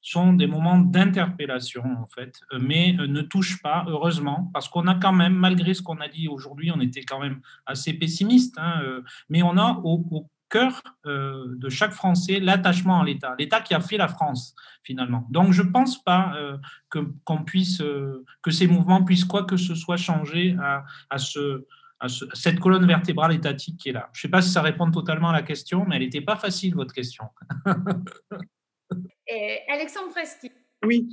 [0.01, 4.87] sont des moments d'interpellation, en fait, euh, mais euh, ne touchent pas, heureusement, parce qu'on
[4.87, 8.57] a quand même, malgré ce qu'on a dit aujourd'hui, on était quand même assez pessimiste,
[8.59, 13.75] hein, euh, mais on a au, cœur de chaque Français l'attachement à l'État, l'État qui
[13.75, 15.27] a fait la France, finalement.
[15.29, 16.35] Donc, je ne pense pas
[16.89, 17.83] que, qu'on puisse,
[18.43, 21.67] que ces mouvements puissent quoi que ce soit changer à, à ce,
[21.99, 24.09] à cette colonne vertébrale étatique qui est là.
[24.13, 26.37] Je ne sais pas si ça répond totalement à la question, mais elle n'était pas
[26.37, 27.25] facile, votre question.
[29.69, 30.53] Alexandre Freschi.
[30.85, 31.09] Oui,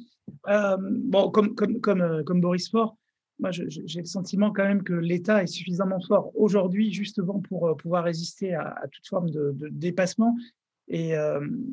[0.49, 1.55] euh, bon, comme,
[2.01, 2.97] euh, Boris Faure,
[3.39, 7.75] moi j'ai le sentiment quand même que l'État est suffisamment fort aujourd'hui justement pour euh,
[7.75, 10.35] pouvoir résister à, toute forme de, dépassement.
[10.89, 11.13] Et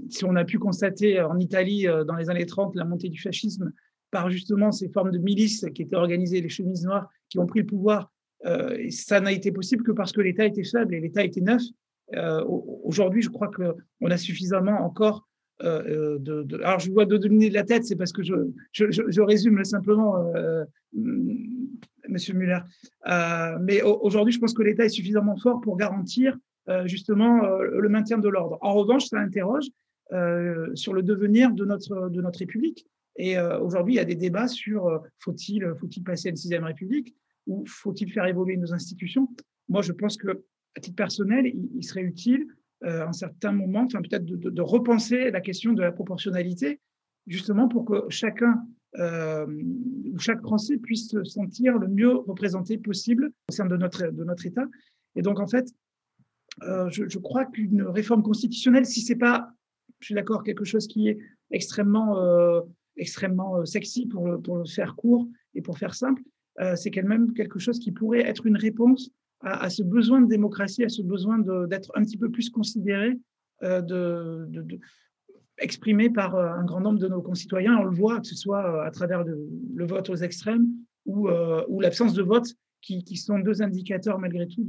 [0.08, 3.72] si on a pu constater en Italie dans les années 30 la montée du fascisme
[4.12, 7.58] par justement ces formes de milices qui étaient organisées, les chemises noires qui ont pris
[7.58, 8.12] le pouvoir,
[8.90, 11.60] ça n'a été possible que parce que l'État était faible et l'État était neuf.
[12.84, 15.28] Aujourd'hui, je crois qu'on a suffisamment encore
[15.62, 19.64] euh, euh, alors, je vois de dominer de la tête, c'est parce que je, résume
[19.64, 20.64] simplement, euh,
[22.08, 22.60] Monsieur Muller.
[23.60, 26.36] mais aujourd'hui, je pense que l'État est suffisamment fort pour garantir
[26.86, 28.58] justement le maintien de l'ordre.
[28.60, 29.66] En revanche, ça interroge
[30.74, 32.86] sur le devenir de notre, de notre République.
[33.16, 37.14] Et aujourd'hui, il y a des débats sur faut-il faut passer à une sixième République
[37.46, 39.28] ou faut-il faire évoluer nos institutions?
[39.68, 40.44] Moi, je pense que,
[40.76, 42.46] à titre personnel, il serait utile
[42.84, 46.80] euh, un certain moment, enfin peut-être de, repenser la question de la proportionnalité,
[47.26, 48.62] justement pour que chacun
[48.98, 49.46] euh,
[50.12, 54.24] ou chaque Français puisse se sentir le mieux représenté possible au sein de notre, de
[54.24, 54.64] notre État.
[55.14, 55.68] Et donc, en fait,
[56.62, 59.52] euh, je, crois qu'une réforme constitutionnelle, si c'est pas,
[59.98, 61.18] je suis d'accord, quelque chose qui est
[61.50, 62.16] extrêmement,
[62.96, 66.22] extrêmement sexy pour le, pour faire court et pour faire simple,
[66.76, 69.10] c'est quand même quelque chose qui pourrait être une réponse
[69.42, 73.18] à, ce besoin de démocratie, à ce besoin d'être un petit peu plus considéré,
[73.62, 74.78] euh, de,
[75.58, 77.76] exprimé par euh, un grand nombre de nos concitoyens.
[77.76, 80.66] On le voit, que ce soit euh, à travers le, vote aux extrêmes
[81.06, 81.28] ou,
[81.80, 84.64] l'absence de vote, qui, sont deux indicateurs malgré tout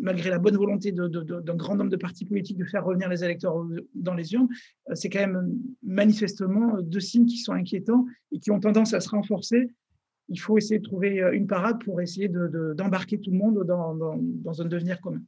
[0.00, 3.66] malgré la bonne volonté d'un grand nombre de partis politiques de faire revenir les électeurs
[3.94, 4.48] dans les urnes,
[4.94, 5.52] c'est quand même
[5.82, 9.68] manifestement deux signes qui sont inquiétants et qui ont tendance à se renforcer
[10.28, 14.60] il faut essayer de trouver euh, une parade pour essayer d'embarquer tout le monde dans,
[14.60, 15.22] un devenir commun.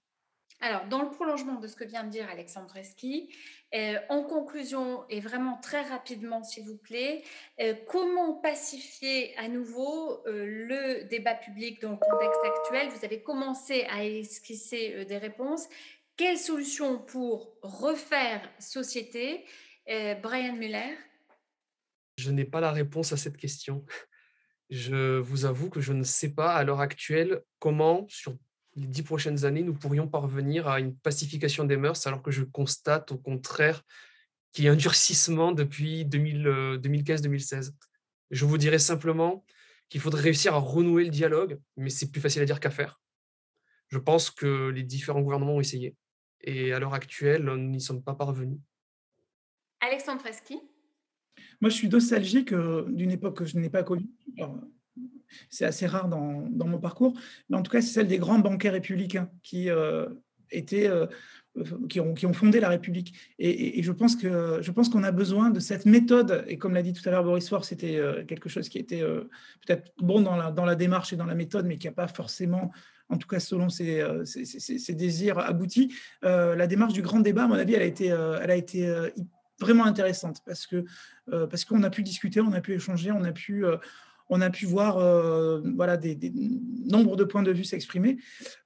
[0.61, 3.29] Alors, dans le prolongement de ce que vient de dire Alexandre Esqui,
[3.75, 7.23] euh, en conclusion, et vraiment très rapidement, s'il vous plaît,
[7.61, 12.89] euh, comment pacifier à nouveau le débat public dans le contexte actuel?
[12.89, 15.69] Vous avez commencé à esquisser des réponses.
[16.17, 19.45] Quelles solutions pour refaire société?
[19.87, 20.97] Brian Muller?
[22.17, 23.85] Je n'ai pas la réponse à cette question.
[24.71, 28.37] Je vous avoue que je ne sais pas à l'heure actuelle comment, sur
[28.75, 32.43] les dix prochaines années, nous pourrions parvenir à une pacification des mœurs, alors que je
[32.43, 33.83] constate au contraire
[34.53, 37.73] qu'il y a un durcissement depuis 2015-2016.
[38.31, 39.45] Je vous dirais simplement
[39.89, 43.01] qu'il faudrait réussir à renouer le dialogue, mais c'est plus facile à dire qu'à faire.
[43.89, 45.95] Je pense que les différents gouvernements ont essayé.
[46.41, 48.59] Et à l'heure actuelle, nous n'y sommes pas parvenus.
[49.81, 50.61] Alexandre Freschi
[51.61, 54.09] moi, je suis nostalgique euh, d'une époque que je n'ai pas connue.
[55.51, 57.15] C'est assez rare dans, mon parcours,
[57.49, 60.07] mais en tout cas, c'est celle des grands banquets républicains qui euh.
[60.75, 61.07] Euh,
[61.99, 63.15] ont, fondé la République.
[63.41, 64.61] Et, je pense que
[64.91, 66.45] qu'on a besoin de cette méthode.
[66.47, 69.01] Et comme l'a dit tout à l'heure Boris Faure, c'était quelque chose qui était
[69.67, 72.71] peut-être bon dans la, démarche et dans la méthode, mais qui n'a pas forcément,
[73.09, 75.93] en tout cas selon ses, ses, désirs, abouti.
[76.23, 78.87] la démarche du grand débat, à mon avis, elle a été, elle a été
[79.61, 80.85] vraiment intéressante parce que
[81.33, 83.77] euh, parce qu'on a pu discuter, on a pu échanger, on a pu euh,
[84.29, 86.19] on a pu voir euh, voilà, des,
[86.87, 88.19] nombres de points de vue s'exprimer.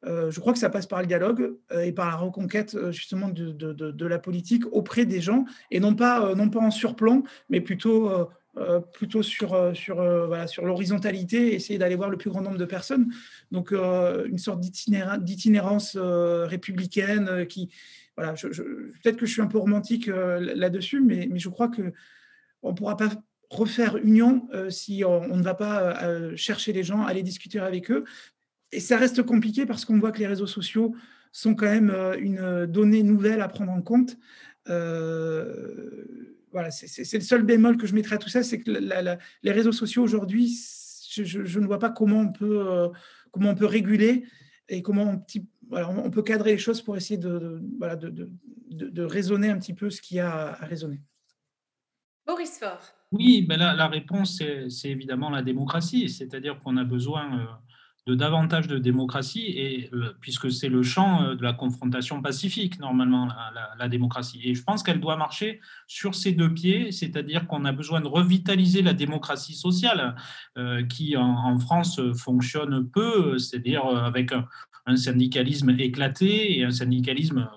[0.05, 3.72] je crois que ça passe par le dialogue et par la reconquête justement de, de,
[3.72, 8.11] de, la politique auprès des gens et non pas, non pas en surplomb, mais plutôt,
[8.95, 13.12] plutôt sur, sur, voilà, sur l'horizontalité, essayer d'aller voir le plus grand nombre de personnes.
[13.53, 17.68] Donc une sorte d'itinérance républicaine qui,
[18.20, 21.92] peut-être que je suis un peu romantique euh, là-dessus, mais, je crois que
[22.62, 23.10] on ne pourra pas
[23.48, 27.90] refaire union euh, si on, ne va pas euh, chercher les gens, aller discuter avec
[27.90, 28.04] eux.
[28.72, 30.94] et ça reste compliqué parce qu'on voit que les réseaux sociaux
[31.32, 34.16] sont quand même une donnée nouvelle à prendre en compte.
[34.66, 38.70] voilà, c'est le seul bémol que je mettrais à tout ça, c'est que
[39.42, 40.56] les réseaux sociaux aujourd'hui,
[41.10, 42.90] je, ne vois pas comment on peut,
[43.30, 44.24] comment on peut réguler
[44.68, 45.24] et comment on,
[45.70, 48.30] on peut cadrer les choses pour essayer de, voilà, de, de,
[48.88, 51.00] de, raisonner un petit peu ce qu'il y a à raisonner.
[52.26, 52.80] Boris Faure.
[53.12, 57.60] Oui, ben la, la réponse, c'est évidemment la démocratie, c'est-à-dire qu'on a besoin
[58.14, 63.28] davantage de démocratie, et, euh, puisque c'est le champ euh, de la confrontation pacifique, normalement,
[63.78, 64.40] la, démocratie.
[64.44, 68.06] Et je pense qu'elle doit marcher sur ses deux pieds, c'est-à-dire qu'on a besoin de
[68.06, 70.14] revitaliser la démocratie sociale,
[70.58, 74.46] euh, qui en, France fonctionne peu, c'est-à-dire avec un,
[74.96, 77.48] syndicalisme éclaté et un syndicalisme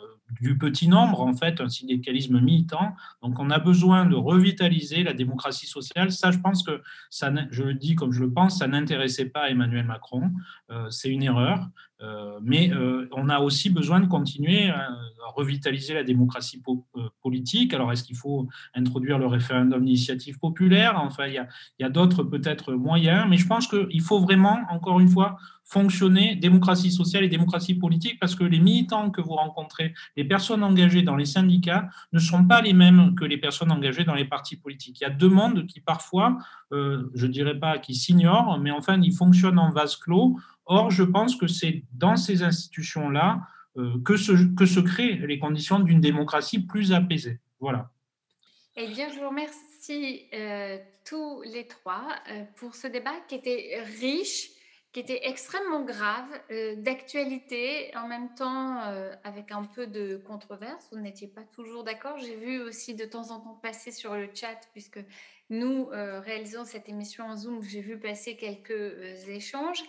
[0.41, 2.95] du petit nombre, en fait, un syndicalisme militant.
[3.21, 6.11] Donc, on a besoin de revitaliser la démocratie sociale.
[6.11, 9.49] Ça, je pense que, ça, je le dis comme je le pense, ça n'intéressait pas
[9.49, 10.31] Emmanuel Macron.
[10.71, 11.69] Euh, c'est une erreur.
[12.03, 14.89] Euh, mais euh, on a aussi besoin de continuer à,
[15.35, 16.61] revitaliser la démocratie
[17.23, 17.73] politique.
[17.73, 20.99] Alors, est-ce qu'il faut introduire le référendum d'initiative populaire?
[20.99, 21.33] Enfin, il
[21.79, 26.35] y a, d'autres peut-être moyens, mais je pense qu'il faut vraiment, encore une fois, fonctionner
[26.35, 31.01] démocratie sociale et démocratie politique parce que les militants que vous rencontrez, les personnes engagées
[31.01, 34.57] dans les syndicats ne sont pas les mêmes que les personnes engagées dans les partis
[34.57, 34.99] politiques.
[34.99, 36.37] Il y a deux mondes qui parfois,
[36.73, 40.37] euh, je ne dirais pas qui s'ignorent, mais enfin, ils fonctionnent en vase clos.
[40.65, 43.41] Or, je pense que c'est dans ces institutions-là
[43.77, 47.39] euh, que, se, créent les conditions d'une démocratie plus apaisée.
[47.59, 47.89] Voilà.
[48.75, 52.07] Eh bien, je vous remercie euh, tous les trois
[52.55, 54.53] pour ce débat qui était riche
[54.93, 60.87] qui était extrêmement grave, euh, d'actualité, en même temps euh, avec un peu de controverse.
[60.91, 62.19] Vous n'étiez pas toujours d'accord.
[62.19, 64.99] J'ai vu aussi de temps en temps passer sur le chat, puisque
[65.49, 69.83] nous euh, réalisons cette émission en Zoom, j'ai vu passer quelques échanges.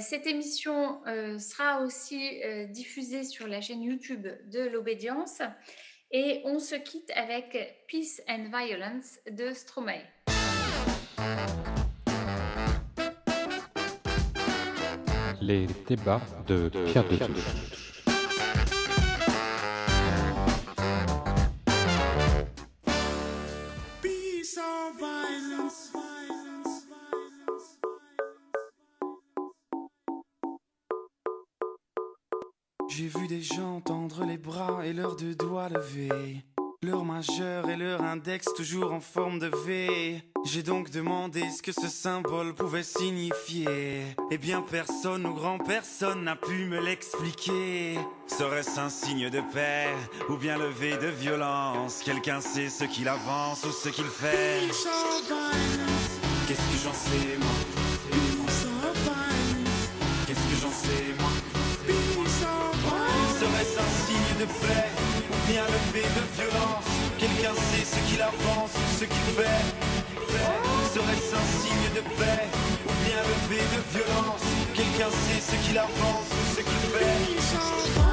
[0.00, 1.00] Cette émission
[1.38, 5.42] sera aussi diffusée sur la chaîne YouTube de l'obédience.
[6.10, 10.02] Et on se quitte avec Peace and Violence de Stromae.
[15.46, 17.85] les débats de Pierre de
[38.44, 40.22] toujours en forme de V.
[40.44, 44.02] J'ai donc demandé ce que ce symbole pouvait signifier.
[44.30, 47.98] Eh bien personne ou grand personne n'a pu me l'expliquer.
[48.26, 49.88] Serait-ce un signe de paix
[50.28, 52.02] ou bien levé de violence?
[52.04, 54.60] Quelqu'un sait ce qu'il avance ou ce qu'il fait.
[56.46, 57.48] Qu'est-ce que j'en sais moi?
[60.26, 61.30] Qu'est-ce que j'en sais moi?
[63.40, 64.90] Serait-ce un signe de paix
[65.30, 66.75] ou bien levé de violence?
[67.46, 69.44] Quelqu'un sait ce qu'il avance ce qu'il fait.
[70.92, 72.48] Serait-ce un signe de paix
[72.84, 74.42] ou bien levé de violence?
[74.74, 76.26] Quelqu'un sait ce qu'il avance
[76.56, 78.05] ce qu'il fait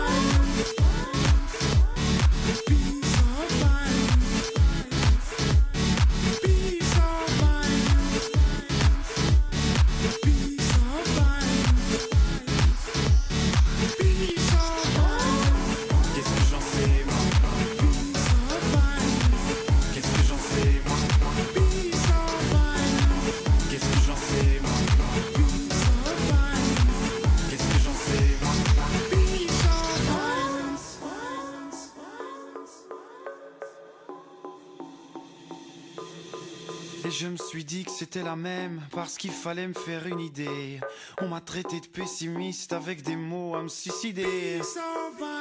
[38.22, 40.80] la même parce qu'il fallait me faire une idée.
[41.22, 44.61] On m'a traité de pessimiste avec des mots à me suicider.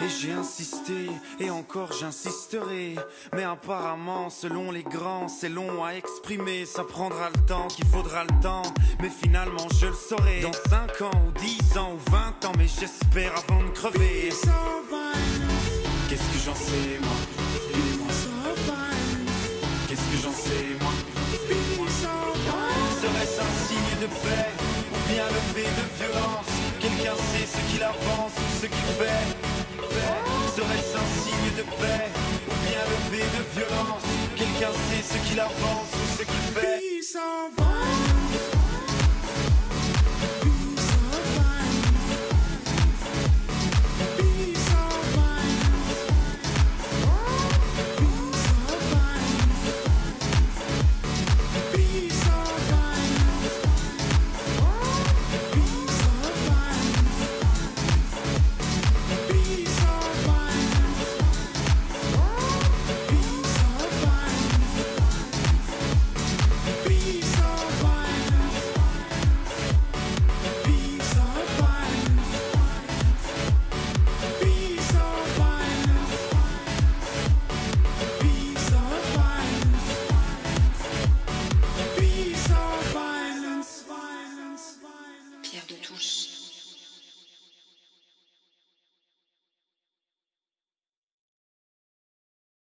[0.00, 1.10] Et j'ai insisté
[1.40, 2.96] et encore j'insisterai.
[3.34, 6.64] Mais apparemment, selon les grands, c'est long à exprimer.
[6.64, 8.62] Ça prendra le temps qu'il faudra le temps.
[9.00, 10.40] Mais finalement, je le saurai.
[10.40, 14.30] Dans 5 ans ou 10 ans ou 20 ans, mais j'espère avant de crever.
[16.08, 17.41] Qu'est-ce que j'en sais, moi?
[24.02, 24.50] De paix
[24.92, 26.50] ou bien levé de violence.
[26.80, 29.24] Quelqu'un sait ce qu'il avance ou ce qu'il fait.
[30.56, 32.06] Serait-ce un signe de paix
[32.50, 34.02] ou bien levé de violence?
[34.36, 36.82] Quelqu'un sait ce qu'il avance ou ce qu'il fait